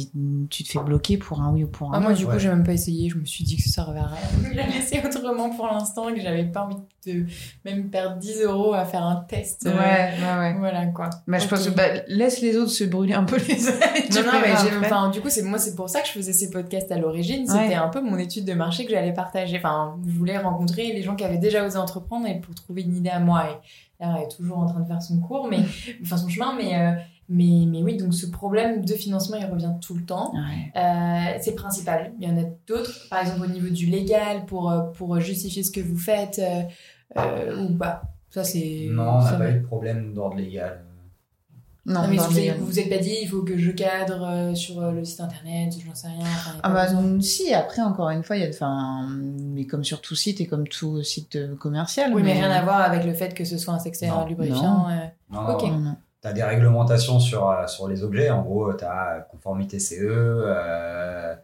[0.49, 2.07] tu te fais bloquer pour un oui ou pour un Ah, non.
[2.09, 2.39] moi, du coup, ouais.
[2.39, 3.07] j'ai même pas essayé.
[3.09, 4.17] Je me suis dit que ça servait à rien.
[4.43, 6.75] Je l'ai laissé autrement pour l'instant, que j'avais pas envie
[7.07, 7.25] de
[7.63, 9.65] même perdre 10 euros à faire un test.
[9.65, 10.55] euh, Ouais, ouais, ouais.
[10.59, 11.09] Voilà, quoi.
[11.27, 13.73] Bah, je pense que bah, laisse les autres se brûler un peu les ailes.
[14.15, 14.51] Non, non, mais
[14.85, 17.47] enfin, du coup, c'est, moi, c'est pour ça que je faisais ces podcasts à l'origine.
[17.47, 17.73] C'était Ouais.
[17.75, 19.55] un peu mon étude de marché que j'allais partager.
[19.59, 22.97] Enfin, je voulais rencontrer les gens qui avaient déjà osé entreprendre et pour trouver une
[22.97, 23.45] idée à moi.
[23.49, 25.59] Et là, elle est toujours en train de faire son cours, mais,
[26.01, 26.91] enfin, son chemin, mais, euh,
[27.29, 30.33] mais, mais oui, donc ce problème de financement, il revient tout le temps.
[30.33, 30.71] Ouais.
[30.75, 32.11] Euh, c'est principal.
[32.19, 35.63] Il y en a d'autres, par exemple au niveau du légal, pour, euh, pour justifier
[35.63, 36.61] ce que vous faites, euh,
[37.17, 38.01] euh, ou pas.
[38.31, 38.87] Ça, c'est.
[38.91, 40.83] non, on n'a pas eu de problème d'ordre légal.
[41.85, 44.53] Non, Non, mais vous, vous vous êtes pas dit, il faut que je cadre euh,
[44.53, 46.19] sur euh, le site internet, j'en sais rien.
[46.21, 46.87] enfin, Ah bah
[47.21, 50.45] si, après encore une fois, il y a, enfin, mais comme sur tout site et
[50.45, 52.13] comme tout site euh, commercial.
[52.13, 54.87] Oui, mais rien à voir avec le fait que ce soit un Non, lubrifiant.
[54.89, 55.07] euh.
[55.31, 55.63] Non, Ok.
[55.63, 55.95] Non, non.
[56.21, 58.29] Tu as des réglementations sur, euh, sur les objets.
[58.29, 59.95] En gros, tu as conformité CE.
[60.01, 61.35] Euh,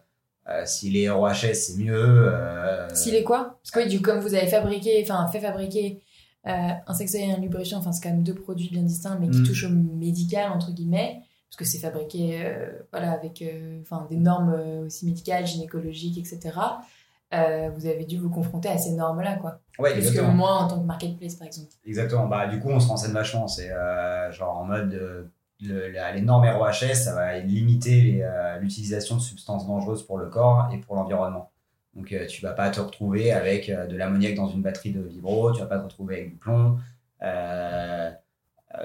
[0.48, 1.94] euh, S'il est ROHS, c'est mieux.
[2.32, 3.58] Euh, S'il est quoi?
[3.62, 6.02] Parce que oui, du comme vous avez fabriqué, enfin fait fabriquer
[6.44, 9.40] un sextoy et un lubrifiant, enfin c'est quand même deux produits bien distincts, mais qui
[9.40, 9.46] Mm.
[9.46, 11.18] touchent au médical entre guillemets,
[11.50, 12.54] parce que c'est fabriqué,
[12.92, 13.42] voilà, avec,
[13.82, 14.54] enfin des normes
[14.86, 16.56] aussi médicales, gynécologiques, etc.
[17.36, 19.60] Euh, vous avez dû vous confronter à ces normes-là, quoi.
[19.78, 20.32] Ouais, Plus que exactement.
[20.34, 21.68] moi en tant que marketplace, par exemple.
[21.84, 22.26] Exactement.
[22.26, 23.46] Bah, du coup, on se renseigne vachement.
[23.48, 25.24] C'est euh, genre en mode euh,
[25.60, 30.26] le- la- les normes ROHS, ça va limiter euh, l'utilisation de substances dangereuses pour le
[30.28, 31.50] corps et pour l'environnement.
[31.94, 35.60] Donc, tu vas pas te retrouver avec de l'ammoniac dans une batterie de vibro, tu
[35.60, 36.76] vas pas te retrouver avec du plomb.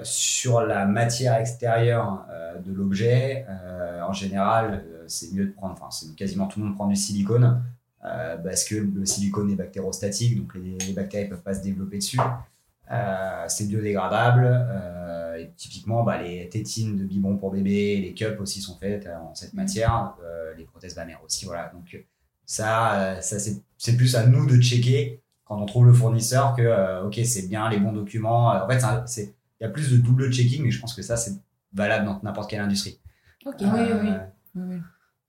[0.02, 2.24] Sur la matière extérieure
[2.64, 3.44] de l'objet,
[4.08, 7.62] en général, c'est mieux de prendre, enfin, c'est quasiment tout le monde prend du silicone
[8.04, 11.62] euh, parce que le silicone est bactérostatique, donc les, les bactéries ne peuvent pas se
[11.62, 12.18] développer dessus.
[12.90, 14.44] Euh, c'est biodégradable.
[14.44, 19.06] euh, et typiquement, bah, les tétines de biberon pour bébé, les cups aussi sont faites
[19.08, 19.60] en cette Mhm.
[19.60, 20.14] matière.
[20.58, 21.70] les prothèses mammaires aussi, voilà.
[21.74, 21.96] Donc
[22.44, 27.18] ça, ça c'est plus à nous de checker quand on trouve le fournisseur que ok
[27.24, 28.48] c'est bien les bons documents.
[28.48, 31.16] En fait, c'est il y a plus de double checking, mais je pense que ça
[31.16, 31.32] c'est
[31.72, 32.98] valable dans n'importe quelle industrie.
[33.46, 33.62] Ok.
[33.62, 34.18] Euh,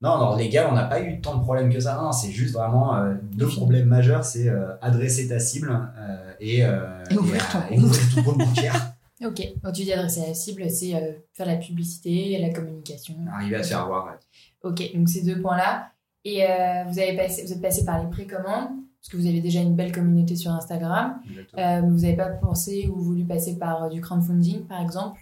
[0.02, 1.96] non, dans le légal, on n'a pas eu tant de problèmes que ça.
[2.00, 6.64] Non, c'est juste vraiment euh, deux problèmes majeurs c'est euh, adresser ta cible euh, et,
[6.64, 8.90] euh, Et ouvrir ton et ouvrir ton compte bancaire.
[9.24, 9.40] Ok.
[9.62, 13.14] Quand tu dis adresser la cible, c'est euh, faire la publicité, la communication.
[13.32, 14.06] Arriver à te faire voir.
[14.06, 14.68] ouais.
[14.68, 15.92] Ok, donc ces deux points-là.
[16.24, 18.70] Et euh, vous, avez passé, vous êtes passé par les précommandes,
[19.00, 21.20] parce que vous avez déjà une belle communauté sur Instagram.
[21.56, 25.20] Euh, vous n'avez pas pensé ou voulu passer par euh, du crowdfunding, par exemple?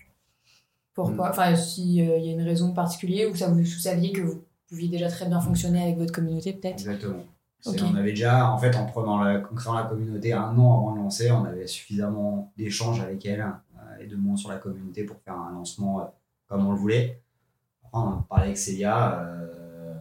[0.95, 1.31] Pourquoi?
[1.31, 4.43] Enfin, s'il y a une raison particulière, ou ça vous, vous saviez que vous
[4.73, 7.23] pouviez déjà très bien fonctionner avec votre communauté, peut-être Exactement.
[7.67, 10.93] On avait déjà, en fait, en prenant la, en créant la communauté un an avant
[10.93, 15.05] de lancer, on avait suffisamment d'échanges avec elle euh, et de monde sur la communauté
[15.05, 16.05] pour faire un lancement euh,
[16.49, 17.23] comme on le voulait.
[17.85, 19.21] Après, on parlait avec Célia.
[19.21, 19.95] euh,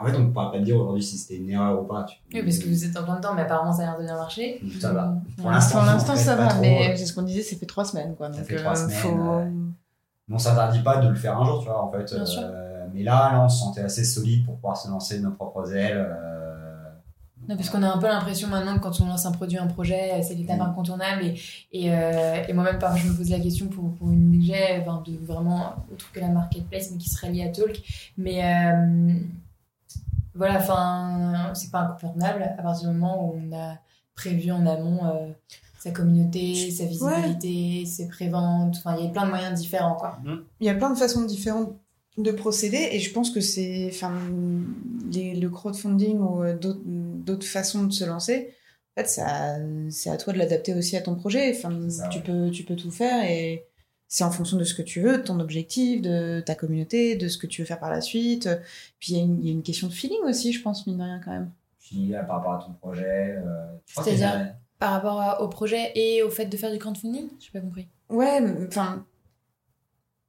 [0.00, 2.02] en fait, on ne pourra pas te dire aujourd'hui si c'était une erreur ou pas.
[2.02, 4.02] Tu- Oui, parce que vous êtes en plein dedans, mais apparemment ça a l'air de
[4.04, 4.60] bien marcher.
[4.80, 5.14] Ça va.
[5.36, 5.52] Pour Ouais.
[5.52, 7.54] l'instant, Pour l'instant, en fait, ça va, trop, mais euh, c'est ce qu'on disait, ça
[7.56, 8.32] fait trois semaines, quoi.
[8.32, 9.44] Ça Donc, fait trois semaines, faut- ouais.
[10.26, 12.12] Mais on s'interdit pas de le faire un jour, tu vois, en fait.
[12.12, 12.42] Bien sûr.
[12.94, 15.32] Euh, mais là, là, on se sentait assez solide pour pouvoir se lancer de nos
[15.32, 15.96] propres ailes.
[15.96, 16.90] euh,
[17.48, 19.66] Non, parce qu'on a un peu l'impression maintenant que quand on lance un produit, un
[19.66, 20.62] projet, c'est l'étape Mm.
[20.62, 21.24] incontournable.
[21.24, 21.34] Et,
[21.72, 24.40] et, euh, et moi-même, parfois, je me pose la question pour, pour une
[24.80, 27.82] enfin, de vraiment autre que la marketplace, mais qui serait liée à Talk.
[28.16, 29.12] Mais euh,
[30.34, 33.74] voilà, enfin, c'est pas incontournable à partir du moment où on a
[34.14, 35.28] prévu en amont euh,
[35.78, 38.76] sa communauté, sa visibilité, ses préventes.
[38.78, 40.18] Enfin, il y a plein de moyens différents, quoi.
[40.60, 41.74] Il y a plein de façons différentes
[42.18, 44.12] de procéder et je pense que c'est enfin
[45.10, 48.54] les- le crowdfunding ou euh, d'autres façons de se lancer
[48.96, 49.56] en fait ça
[49.90, 52.24] c'est à toi de l'adapter aussi à ton projet enfin ça, tu ouais.
[52.24, 53.64] peux tu peux tout faire et
[54.06, 57.26] c'est en fonction de ce que tu veux de ton objectif de ta communauté de
[57.26, 58.48] ce que tu veux faire par la suite
[59.00, 60.86] puis il y, a une- il y a une question de feeling aussi je pense
[60.86, 61.50] mine de rien quand même
[61.80, 63.36] Puis là, par rapport à ton projet.
[63.38, 67.28] euh, C'est-à-dire Par rapport à- au projet et au fait de faire du crowdfunding?
[67.40, 67.86] J'ai pas compris.
[68.10, 69.04] Ouais, mais, enfin,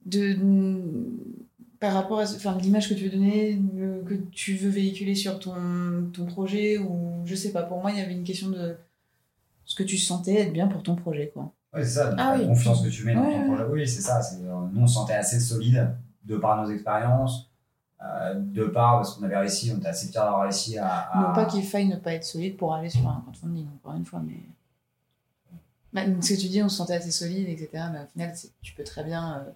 [0.06, 0.36] de,
[1.86, 5.38] par rapport à enfin, l'image que tu veux donner, le- que tu veux véhiculer sur
[5.38, 8.76] ton, ton projet, ou je sais pas, pour moi, il y avait une question de
[9.66, 11.54] ce que tu sentais être bien pour ton projet, quoi.
[11.74, 12.48] Ouais, c'est ça, Ah la oui.
[12.48, 13.46] confiance que tu mets dans Ouais, ton ouais.
[13.46, 13.64] projet.
[13.72, 14.20] Oui, c'est ça.
[14.42, 17.52] euh, Nous, on se sentait assez solide de par nos expériences,
[18.04, 20.88] euh, de par parce qu'on avait réussi, on était assez fiers d'avoir réussi à.
[21.12, 23.94] à- Non pas qu'il faille ne pas être solide pour aller sur un crowdfunding, encore
[23.96, 24.40] une fois, mais...
[25.94, 27.70] Bah, ce que tu dis, on se sentait assez solide, etc.
[27.94, 28.34] Mais au final,
[28.64, 29.52] tu peux très bien euh,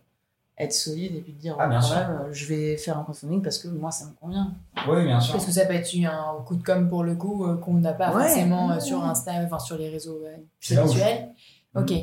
[0.59, 1.95] être solide et puis te dire, Ah, oh, bien quand sûr.
[1.97, 4.53] même, euh, je vais faire un crowdfunding parce que moi, ça me convient.
[4.87, 5.33] Oui, bien sûr.
[5.33, 7.93] Parce que ça peut être un coup de com pour le coup euh, qu'on n'a
[7.93, 8.23] pas Ouais.
[8.23, 8.79] forcément euh, Ouais.
[8.81, 11.29] sur Insta, enfin sur les réseaux euh, je- habituels.
[11.75, 11.93] Ok.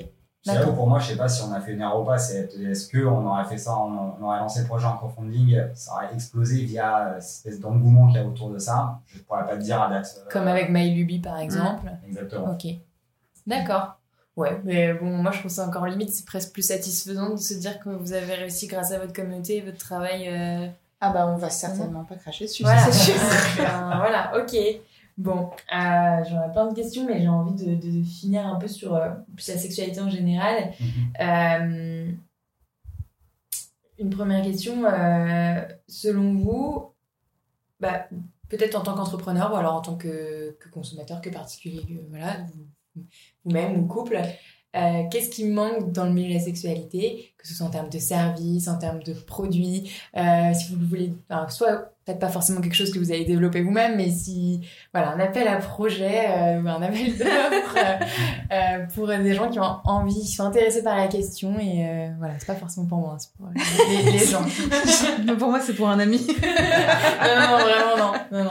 [0.43, 0.75] C'est là où D'accord.
[0.77, 2.19] pour moi, je sais pas si on a fait une pas.
[2.19, 5.95] C'est est-ce qu'on aurait fait ça, on, on aurait lancé le projet en crowdfunding, ça
[5.95, 9.01] aurait explosé via euh, cette espèce d'engouement qu'il y a autour de ça.
[9.07, 10.07] Je pourrais pas te dire à date.
[10.25, 11.91] euh, Comme avec MyLuby par exemple.
[12.07, 12.53] Exactement.
[12.53, 12.67] Ok.
[13.47, 13.96] D'accord.
[14.37, 17.55] Ouais, mais bon, moi je trouve ça encore limite, c'est presque plus satisfaisant de se
[17.55, 20.29] dire que vous avez réussi grâce à votre communauté et votre travail.
[20.29, 20.67] euh,
[21.01, 23.15] Ah bah, on va certainement pas cracher dessus, Voilà, c'est sûr.
[23.59, 24.55] Voilà, ok.
[25.17, 28.95] Bon, euh, j'aurais plein de questions, mais j'ai envie de, de finir un peu sur
[28.95, 30.73] euh, plus la sexualité en général.
[30.79, 31.13] Mhm.
[31.23, 32.11] Euh,
[33.99, 36.93] une première question, euh, selon vous,
[37.81, 38.07] bah,
[38.51, 42.37] peut-être en tant qu'entrepreneur ou alors en tant que, que consommateur, que particulier, que- voilà,
[42.55, 42.67] vous-
[43.45, 44.19] vous-même ou couple,
[44.77, 47.89] euh, qu'est-ce qui manque dans le milieu de la sexualité, que ce soit en termes
[47.89, 52.61] de services, en termes de produits, euh, si vous voulez, enfin, soit peut-être pas forcément
[52.61, 54.61] quelque chose que vous avez développé vous-même, mais si,
[54.93, 57.79] voilà, un appel à projet, euh, ou un appel d'offres
[58.53, 62.35] euh, pour des gens qui ont envie, qui sont intéressés par la question, et voilà,
[62.39, 64.45] c'est pas forcément pour moi, c'est pour les, les gens.
[65.39, 66.19] pour moi, c'est pour un ami.
[66.29, 68.13] non, non, vraiment non.
[68.31, 68.51] non, non.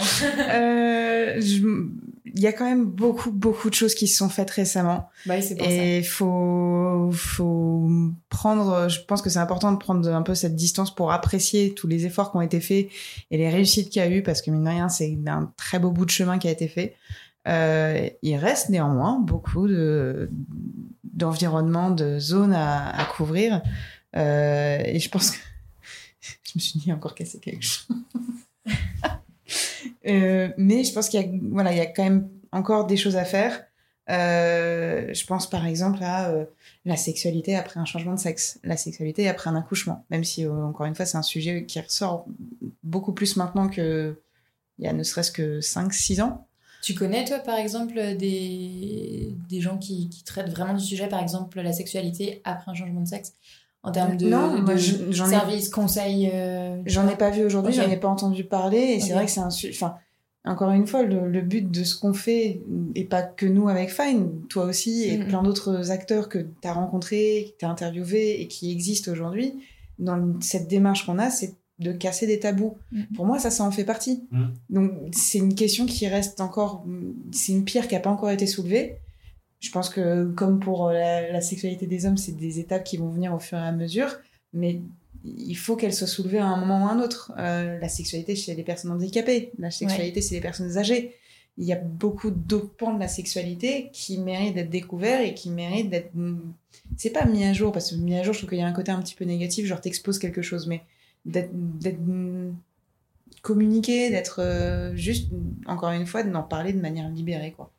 [1.40, 1.88] Je-
[2.36, 5.10] Il y a quand même beaucoup, beaucoup de choses qui se sont faites récemment.
[5.26, 5.68] Bah oui, pour.
[5.68, 7.90] Et faut, faut
[8.30, 11.88] prendre, je pense que c'est important de prendre un peu cette distance pour apprécier tous
[11.88, 12.90] les efforts qui ont été faits
[13.32, 15.80] et les réussites qu'il y a eu, parce que mine de rien, c'est un très
[15.80, 16.96] beau bout de chemin qui a été fait.
[17.48, 20.30] Euh, il reste néanmoins beaucoup de,
[21.04, 23.62] d'environnements, de zones à, à couvrir.
[24.16, 25.38] Euh, et je pense que
[26.44, 27.88] je me suis dit encore casser quelque chose.
[30.08, 32.98] Euh, mais je pense qu'il y a, voilà, il y a quand même encore des
[32.98, 33.64] choses à faire.
[34.10, 36.46] Euh, je pense par exemple à euh,
[36.86, 40.86] la sexualité après un changement de sexe, la sexualité après un accouchement, même si encore
[40.86, 42.28] une fois c'est un sujet qui ressort
[42.84, 44.22] beaucoup plus maintenant que
[44.78, 46.48] il y a ne serait-ce que 5-6 ans.
[46.82, 51.60] Tu connais, toi, par exemple, des, des gens qui traitent vraiment du sujet, par exemple,
[51.60, 53.34] la sexualité après un changement de sexe?
[53.86, 57.90] En termes de, Non, de ai- services, conseils euh, J'en ai pas vu aujourd'hui, j'en
[57.90, 59.50] ai pas entendu parler, et c'est vrai que c'est un.
[59.70, 59.96] Enfin,
[60.44, 62.62] encore une fois, le, le but de ce qu'on fait,
[62.96, 65.28] et pas que nous avec Fine, toi aussi, et Mhm.
[65.28, 69.54] plein d'autres acteurs que tu as rencontrés, que tu as interviewés et qui existent aujourd'hui,
[70.00, 72.76] dans cette démarche qu'on a, c'est de casser des tabous.
[72.92, 73.06] Mhm.
[73.16, 74.24] Pour moi, ça, ça en fait partie.
[74.32, 74.54] Mhm.
[74.70, 76.86] Donc, c'est une question qui reste encore.
[77.32, 78.98] C'est une pierre qui n'a pas encore été soulevée.
[79.66, 83.10] Je pense que, comme pour la, la sexualité des hommes, c'est des étapes qui vont
[83.10, 84.16] venir au fur et à mesure.
[84.54, 84.82] Mais
[85.26, 87.34] il faut qu'elle soit soulevée à un moment ou à un autre.
[87.38, 91.16] Euh, la sexualité chez les personnes handicapées, la sexualité chez les personnes âgées.
[91.58, 95.50] Il y a beaucoup d'autres pans de la sexualité qui méritent d'être découverts et qui
[95.50, 96.12] méritent d'être.
[96.98, 98.68] C'est pas mis à jour, parce que mis à jour, je trouve qu'il y a
[98.68, 100.84] un côté un petit peu négatif, genre t'exposes quelque chose, mais
[101.24, 102.02] d'être d'être
[103.42, 105.32] communiqué, d'être euh, juste,
[105.66, 107.72] encore une fois, d'en parler de manière libérée, quoi.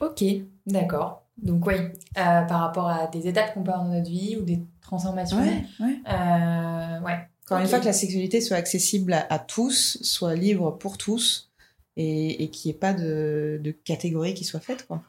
[0.00, 0.24] Ok,
[0.66, 1.22] d'accord.
[1.42, 4.42] Donc oui, euh, par rapport à des étapes qu'on peut avoir dans notre vie ou
[4.42, 5.38] des transformations.
[5.38, 5.64] ouais.
[5.80, 7.28] Euh, ouais.
[7.44, 7.70] Encore une Ok.
[7.70, 11.50] fois, que la sexualité soit accessible à, à tous, soit libre pour tous,
[11.96, 15.02] et, et qu'il n'y ait pas de, de catégorie qui soit faite, quoi.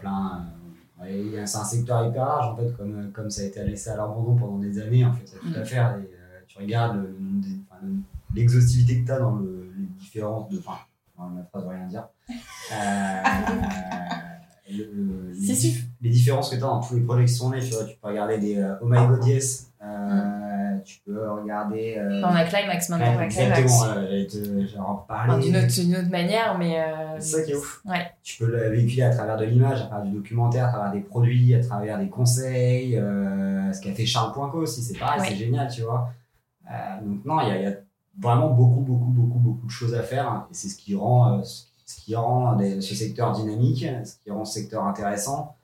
[0.00, 0.44] Plein.
[1.00, 3.30] euh, ouais, il y a- c'est un secteur hyper large en fait, comme, euh, comme
[3.30, 5.04] ça a été laissé à l'abandon pendant des années.
[5.04, 5.64] En fait, tout à Mm.
[5.64, 5.96] faire.
[5.98, 7.16] Et, euh, tu regardes le
[7.70, 7.86] enfin,
[8.34, 10.58] l'exhaustivité que tu as dans le- les différences de.
[10.58, 10.78] Enfin,
[11.18, 12.08] dans ma phrase veut rien dire.
[12.72, 13.22] Euh,
[14.68, 17.60] le- le- les, dif- différences que tu as dans tous les projets qui sont nés,
[17.60, 21.96] tu vois, tu peux regarder des euh, Oh My God Yes, euh, tu peux regarder.
[22.18, 23.38] Enfin, on a Climax maintenant, on a Climax.
[23.60, 25.32] exactement, euh, j'allais te- j'allais en parler.
[25.34, 26.84] Enfin, d'une autre, manière, mais.
[27.20, 27.80] C'est ça qui est ouf.
[27.84, 28.10] Ouais.
[28.24, 31.00] Tu peux le véhiculer à travers de l'image, à travers du documentaire, à travers des
[31.00, 32.94] produits, à travers des conseils.
[32.94, 35.26] ce qu'a fait Charles Poinco aussi, c'est pareil, Ouais.
[35.28, 36.10] c'est génial, tu vois.
[36.68, 37.72] Euh, donc non, il y, a- il y a
[38.20, 40.46] vraiment beaucoup, beaucoup, beaucoup, beaucoup de choses à faire.
[40.50, 44.30] Et c'est ce qui rend, euh, ce qui rend des- ce secteur dynamique, ce qui
[44.30, 45.54] rend ce secteur intéressant.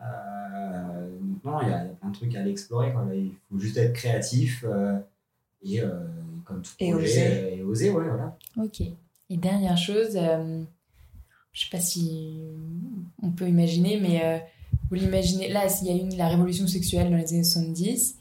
[0.00, 2.92] Euh, donc non, il y, a il y a plein de trucs à aller explorer.
[2.92, 3.06] Quoi.
[3.14, 4.98] Il faut juste être créatif euh,
[5.64, 5.90] et euh,
[6.44, 7.56] comme tout Et projet, oser.
[7.56, 8.36] et oser, ouais, voilà.
[8.60, 8.80] Ok.
[9.30, 10.18] Et dernière chose,
[11.52, 12.40] je sais pas si
[13.22, 14.44] on peut imaginer, mais
[14.90, 18.16] vous l'imaginez, là, il y a eu la révolution sexuelle dans les années 70,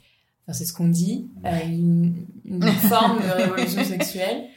[0.48, 4.48] enfin, c'est ce qu'on dit, euh, une, une forme de révolution sexuelle.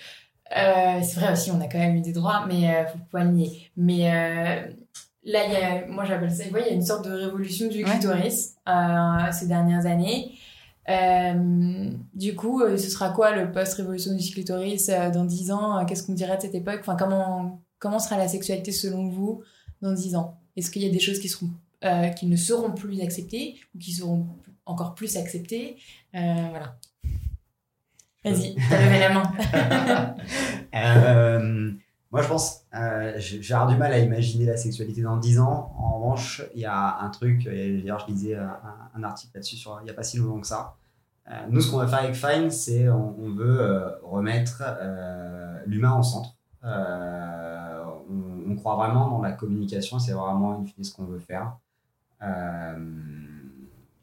[0.56, 3.24] Euh, c'est vrai aussi, on a quand même eu des droits, mais euh, faut pas
[3.24, 3.70] le nier.
[3.76, 4.66] Mais euh,
[5.24, 8.56] là, y a, moi j'appelle ça, il y a une sorte de révolution du clitoris
[8.68, 10.32] euh, ces dernières années.
[12.14, 15.84] Du coup, ce sera quoi le post-révolution du clitoris dans 10 ans?
[15.86, 16.80] Qu'est-ce qu'on dirait de cette époque?
[16.80, 19.42] Enfin, comment, comment sera la sexualité selon vous
[19.80, 20.38] dans 10 ans?
[20.56, 21.50] Est-ce qu'il y a des choses qui, seront,
[22.16, 24.26] qui ne seront plus acceptées ou qui seront
[24.66, 25.76] encore plus acceptées
[26.14, 26.76] Euh, Voilà.
[28.24, 30.14] Vas-y, t'as levé la main.
[30.74, 31.70] Euh,
[32.10, 35.72] moi, je pense, euh, j'ai du mal à imaginer la sexualité dans 10 ans.
[35.78, 38.58] En revanche, il y a un truc, d'ailleurs, je lisais un,
[38.92, 40.74] un article là-dessus il n'y a pas si longtemps que ça.
[41.48, 44.62] Nous, ce qu'on va faire avec Fine, c'est on, on veut remettre
[45.66, 46.34] l'humain au centre.
[46.64, 51.56] Euh, on, on croit vraiment dans la communication, c'est vraiment une ce qu'on veut faire.
[52.22, 52.74] Euh,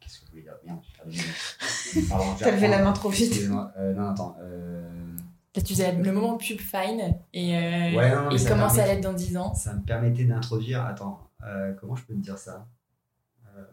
[0.02, 3.40] Qu'est-ce que je voulais dire Merde, j'ai perdu T'as levé la main trop vite.
[3.78, 4.36] Euh, non, attends.
[4.42, 5.16] Euh...
[5.56, 8.88] Là, tu faisais le moment pub fine et, euh, Ouais, non, non, et comment ça
[8.88, 10.86] être dans 10 ans ça me permettait d'introduire.
[10.86, 12.66] Attends, euh, comment je peux te dire ça
[13.58, 13.64] euh,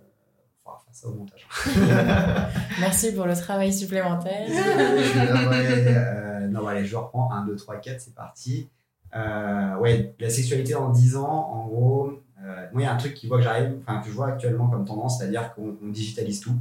[0.65, 1.47] faudra faire ça au montage.
[2.81, 4.49] Merci pour le travail supplémentaire.
[6.41, 7.31] Euh, non, allez, je reprends.
[7.33, 8.69] 1, 2, 3, 4, c'est parti.
[9.15, 12.97] Euh, ouais, la sexualité en 10 ans, en gros, euh, moi, il y a un
[12.97, 16.41] truc qui voit que j'arrive, enfin, que je vois actuellement comme tendance, c'est-à-dire qu'on digitalise
[16.41, 16.57] tout.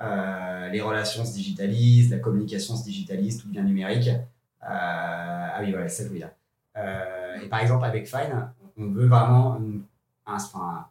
[0.00, 4.10] les relations se digitalisent, la communication se digitalise, tout devient numérique.
[4.60, 9.58] ah oui, voilà, c'est ça que et par exemple, avec Fine, on veut vraiment
[10.26, 10.86] enfin,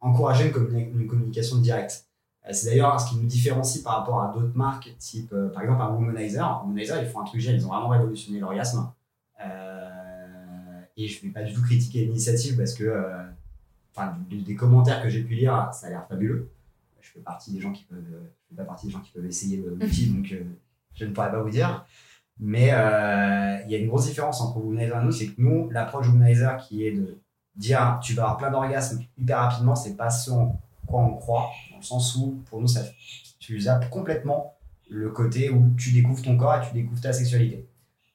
[0.00, 2.06] encourager une, communication directe.
[2.46, 5.62] Euh, c'est d'ailleurs ce qui nous différencie par rapport à d'autres marques, type euh, par
[5.62, 6.62] exemple un Womanizer.
[6.64, 8.90] Womanizer, ils font un truc génial, ils ont vraiment révolutionné l'orgasme.
[9.44, 12.84] Euh, et je ne vais pas du tout critiquer l'initiative parce que,
[13.96, 16.50] enfin, des, commentaires que j'ai pu lire, ça a l'air fabuleux.
[17.00, 19.26] Je fais partie des gens qui peuvent, je fais pas partie des gens qui peuvent
[19.26, 20.34] essayer l'outil, donc
[20.94, 21.86] je ne pourrais pas vous dire.
[22.38, 26.08] Mais il y a une grosse différence entre Womanizer et nous, c'est que nous, l'approche
[26.08, 27.18] Womanizer qui est de
[27.56, 31.50] dire tu vas avoir plein d'orgasmes hyper rapidement, c'est pas ce en quoi on croit,
[31.70, 32.82] dans le sens où pour nous, ça,
[33.38, 34.54] tu zappes complètement
[34.88, 37.66] le côté où tu découvres ton corps et tu découvres ta sexualité.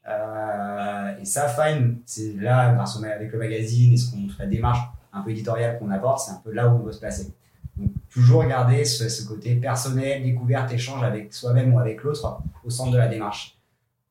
[0.08, 4.48] Euh, et ça, fine, c'est là, grâce au, avec le magazine et ce qu'on la
[4.48, 4.80] démarche
[5.14, 7.34] un peu éditoriale qu'on apporte, c'est un peu là où on veut se placer.
[7.78, 12.70] Donc, toujours garder ce, ce côté personnel, découverte, échange avec soi-même ou avec l'autre au
[12.70, 13.58] centre de la démarche.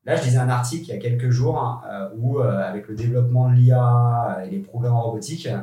[0.05, 2.87] Là, je lisais un article il y a quelques jours hein, euh, où, euh, avec
[2.87, 5.61] le développement de l'IA et les programmes robotiques, euh,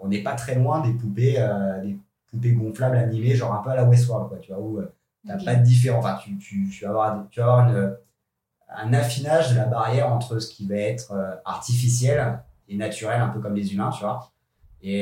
[0.00, 1.42] on n'est pas très loin des poupées,
[1.82, 1.98] des
[2.30, 4.80] poupées gonflables animées, genre un peu à la Westworld, quoi, tu vois, où
[5.22, 6.04] tu n'as pas de différence.
[6.04, 7.96] Enfin, tu, tu, tu, vas avoir, tu vas avoir une,
[8.68, 13.40] un affinage de la barrière entre ce qui va être artificiel et naturel, un peu
[13.40, 14.30] comme les humains, tu vois.
[14.88, 15.00] Et,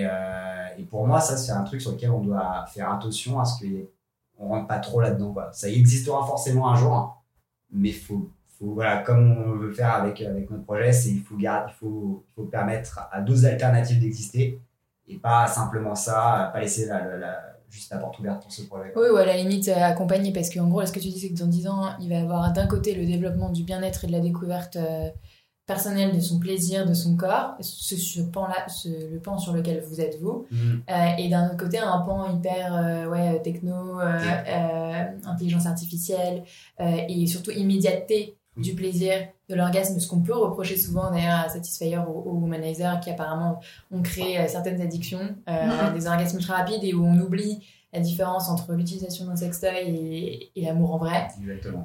[0.78, 3.62] et pour moi, ça, c'est un truc sur lequel on doit faire attention à ce
[3.62, 5.34] qu'on ne rentre pas trop là-dedans.
[5.52, 7.22] Ça existera forcément un jour,
[7.70, 8.30] mais il faut
[8.72, 12.24] voilà, comme on veut faire avec, avec notre projet, c'est il faut, garder, il faut,
[12.50, 14.60] permettre à d'autres alternatives d'exister
[15.06, 17.02] et pas simplement ça, pas laisser la,
[17.68, 18.92] juste la porte ouverte pour ce projet.
[18.96, 21.30] Oui, ou à la limite euh, accompagner, parce qu'en gros, ce que tu dis, c'est
[21.30, 24.06] que dans 10 ans, il va y avoir d'un côté le développement du bien-être et
[24.06, 24.76] de la découverte
[25.64, 29.82] euh, personnelle de son plaisir, de son corps, ce, ce pan-là, le pan sur lequel
[29.88, 30.56] vous êtes vous, mm.
[30.90, 33.98] euh, et d'un autre côté, un pan hyper ouais, techno,
[35.24, 36.44] intelligence artificielle
[36.78, 39.14] et surtout immédiateté du plaisir,
[39.48, 43.60] de l'orgasme, ce qu'on peut reprocher souvent d'ailleurs à Satisfyer ou au Womanizer qui apparemment
[43.90, 48.00] ont créé euh, certaines addictions, euh, des orgasmes très rapides et où on oublie la
[48.00, 51.28] différence entre l'utilisation d'un sextoy et, et l'amour en vrai.
[51.40, 51.84] Exactement.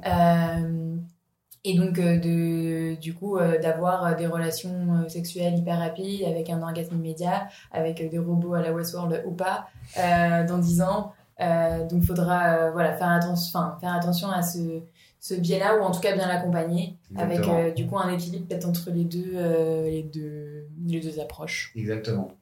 [1.66, 6.96] Euh, et donc, de, du coup, d'avoir des relations sexuelles hyper rapides avec un orgasme
[6.96, 11.12] immédiat, avec des robots à la Westworld ou pas, dans 10 ans.
[11.38, 14.82] donc, il faudra voilà, faire, attention, faire attention à ce,
[15.20, 18.66] ce biais-là, ou en tout cas bien l'accompagner, avec euh, du coup un équilibre peut-être
[18.66, 21.72] entre les deux, euh, les deux, les deux approches.
[21.76, 22.32] Exactement.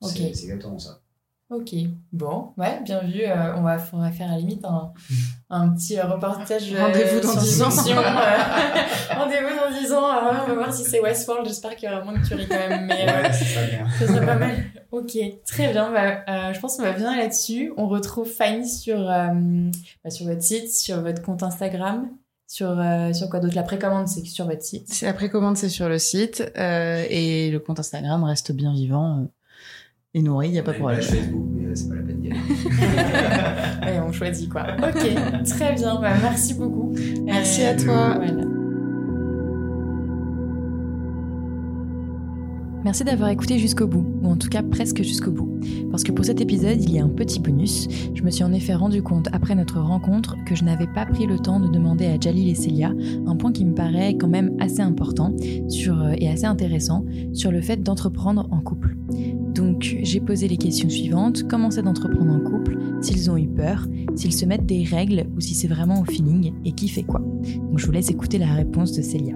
[0.00, 1.01] C'est exactement ça.
[1.52, 1.74] Ok,
[2.12, 3.24] bon, ouais, bien vu.
[3.24, 4.92] Euh, on, va, faire à la limite un,
[5.50, 6.74] un petit reportage.
[6.74, 7.68] Rendez-vous dans 10 ans.
[9.14, 10.02] Rendez-vous dans 10 ans.
[10.02, 11.46] on va voir si c'est Westworld.
[11.46, 12.86] J'espère qu'il y aura moins de tueries quand même.
[12.86, 13.86] Mais, ouais, bien.
[13.98, 14.56] Ça serait pas mal.
[14.92, 15.92] Ok, très bien.
[15.92, 17.74] Bah, je pense qu'on va bien là-dessus.
[17.76, 22.08] On retrouve Fanny sur, bah, sur votre site, sur votre compte Instagram.
[22.52, 23.54] Sur, euh, sur quoi d'autre?
[23.54, 26.52] La précommande, c'est sur votre site La précommande, c'est sur le site.
[26.58, 29.26] Euh, et le compte Instagram reste bien vivant euh,
[30.14, 31.00] et nourri, il n'y a pas de problème.
[31.00, 34.00] Facebook, mais c'est pas la peine d'y aller.
[34.06, 34.66] on choisit quoi.
[34.82, 35.08] Ok,
[35.46, 36.00] très bien.
[36.00, 36.92] Bah, merci beaucoup.
[37.24, 38.20] Merci à toi.
[42.84, 45.48] Merci d'avoir écouté jusqu'au bout, ou en tout cas presque jusqu'au bout.
[45.90, 47.86] Parce que pour cet épisode, il y a un petit bonus.
[48.12, 51.26] Je me suis en effet rendu compte après notre rencontre que je n'avais pas pris
[51.26, 52.92] le temps de demander à Jalil et Célia
[53.24, 55.32] un point qui me paraît quand même assez important
[55.68, 58.96] sur, euh, et assez intéressant sur le fait d'entreprendre en couple.
[59.72, 61.48] Donc j'ai posé les questions suivantes.
[61.48, 65.40] Comment c'est d'entreprendre en couple S'ils ont eu peur S'ils se mettent des règles Ou
[65.40, 67.20] si c'est vraiment au feeling Et qui fait quoi?
[67.20, 69.34] Donc je vous laisse écouter la réponse de Célia.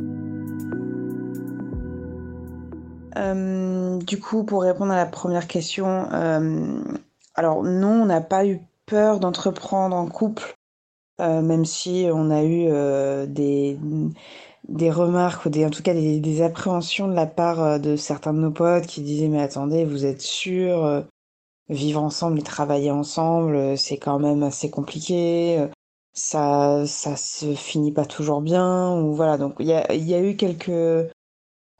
[3.16, 6.82] Euh, du coup, pour répondre à la première question, euh,
[7.34, 10.54] alors non, on n'a pas eu peur d'entreprendre en couple,
[11.22, 13.78] euh, même si on a eu des,
[14.68, 18.40] des remarques ou des, en tout cas des, appréhensions de la part de certains de
[18.40, 21.04] nos potes qui disaient mais attendez, vous êtes sûr,
[21.68, 25.66] vivre ensemble et travailler ensemble, c'est quand même assez compliqué.
[26.14, 30.20] Ça, ça se finit pas toujours bien ou voilà donc il y a, y a
[30.22, 31.10] eu quelques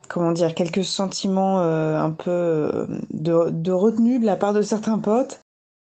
[0.08, 4.62] comment dire, quelques sentiments euh, un peu euh, de, de, retenue de la part de
[4.62, 5.40] certains potes.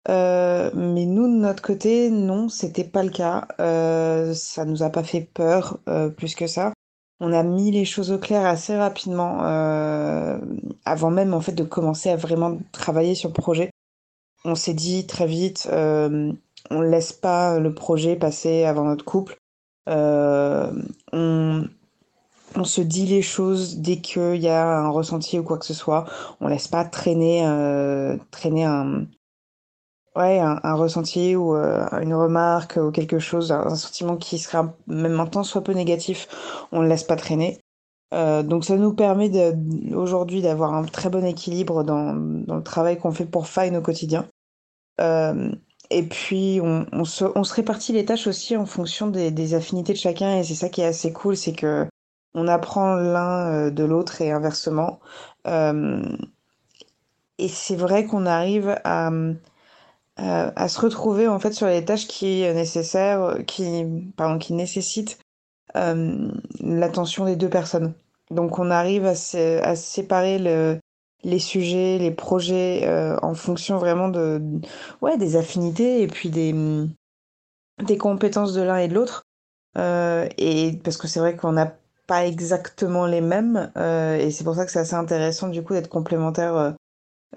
[0.08, 3.46] Euh, mais nous, de notre côté, non, c'était pas le cas.
[4.34, 5.78] ça nous a pas fait peur
[6.16, 6.72] plus que ça.
[7.20, 9.40] On a mis les choses au clair assez rapidement,
[10.84, 13.70] avant même en fait de commencer à vraiment travailler sur le projet.
[14.44, 19.36] On s'est dit très vite, on laisse pas le projet passer avant notre couple.
[19.86, 21.64] on,
[22.54, 25.74] on se dit les choses dès qu'il y a un ressenti ou quoi que ce
[25.74, 26.04] soit.
[26.40, 29.06] On laisse pas traîner, euh, traîner un,
[30.16, 35.18] ouais, un, ressenti ou euh, une remarque ou quelque chose, un, sentiment qui sera même
[35.20, 36.28] en temps soit peu négatif.
[36.72, 37.58] On le laisse pas traîner.
[38.14, 39.30] Euh, donc ça nous permet
[39.94, 44.28] aujourd'hui d'avoir un très bon équilibre dans, le travail qu'on fait pour Fine au quotidien.
[45.00, 45.50] Euh,
[45.90, 50.38] et puis on, se, répartit les tâches aussi en fonction des, des affinités de chacun
[50.38, 51.86] et c'est ça qui est assez cool, c'est que
[52.34, 55.00] on apprend l'un de l'autre et inversement.
[57.38, 59.10] Et c'est vrai qu'on arrive à,
[60.16, 63.84] à, se retrouver en fait sur les tâches qui nécessaires, qui,
[64.16, 65.18] pardon, qui nécessitent
[65.76, 66.28] euh,
[66.60, 67.94] l'attention des deux personnes.
[68.30, 69.14] Donc on arrive à,
[69.62, 70.78] à séparer le,
[71.24, 74.40] les sujets, les projets euh, en fonction vraiment de,
[75.00, 76.54] ouais, des affinités et puis des,
[77.84, 79.22] des compétences de l'un et de l'autre.
[79.78, 81.74] Euh, et parce que c'est vrai qu'on n'a
[82.06, 85.72] pas exactement les mêmes euh, et c'est pour ça que c'est assez intéressant du coup
[85.72, 86.74] d'être complémentaire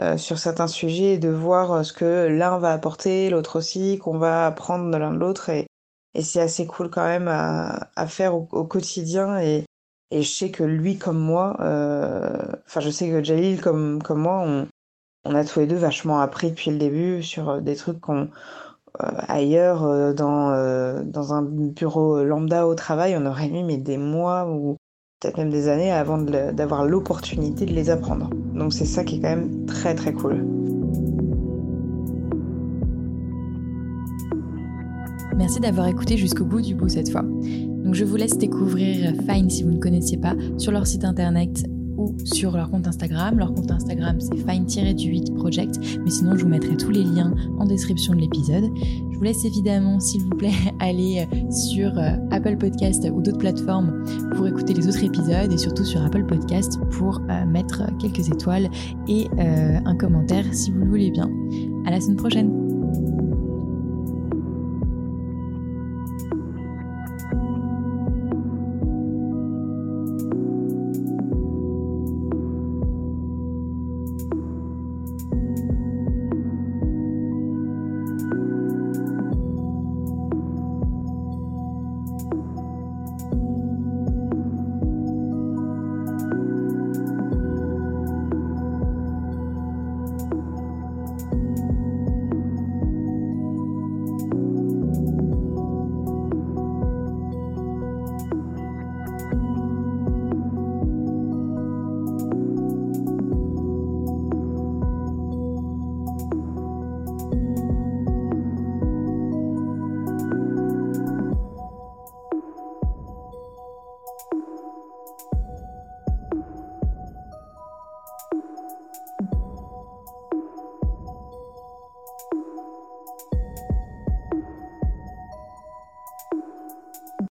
[0.02, 4.18] euh, sur certains sujets et de voir ce que l'un va apporter, l'autre aussi, qu'on
[4.18, 5.50] va apprendre de l'un de l'autre.
[5.50, 5.68] Et,
[6.14, 9.40] et c'est assez cool quand même à, à faire au, au quotidien.
[9.40, 9.66] Et,
[10.12, 14.22] et je sais que lui comme moi, euh, enfin je sais que Jalil comme, comme
[14.22, 14.68] moi, on,
[15.26, 18.30] on a tous les deux vachement appris depuis le début sur euh, des trucs qu'on
[19.02, 23.78] euh, ailleurs euh, dans, euh, dans un bureau lambda au travail, on aurait mis mais
[23.78, 24.78] des mois ou
[25.38, 28.30] même des années avant d'avoir l'opportunité de les apprendre.
[28.54, 30.46] Donc c'est ça qui est quand même très très cool.
[35.38, 37.22] Merci d'avoir écouté jusqu'au bout du bout cette fois.
[37.22, 41.66] Donc je vous laisse découvrir Fine si vous ne connaissiez pas sur leur site internet
[41.98, 43.38] ou sur leur compte Instagram.
[43.38, 47.66] Leur compte Instagram c'est fine-du8 project, mais sinon je vous mettrai tous les liens en
[47.66, 48.66] description de l'épisode.
[49.12, 54.04] Je vous laisse évidemment, s'il vous plaît, aller sur euh, Apple Podcast ou d'autres plateformes
[54.36, 58.70] pour écouter les autres épisodes et surtout sur Apple Podcast pour euh, mettre quelques étoiles
[59.08, 61.30] et euh, un commentaire si vous le voulez bien.
[61.86, 62.65] À la semaine prochaine!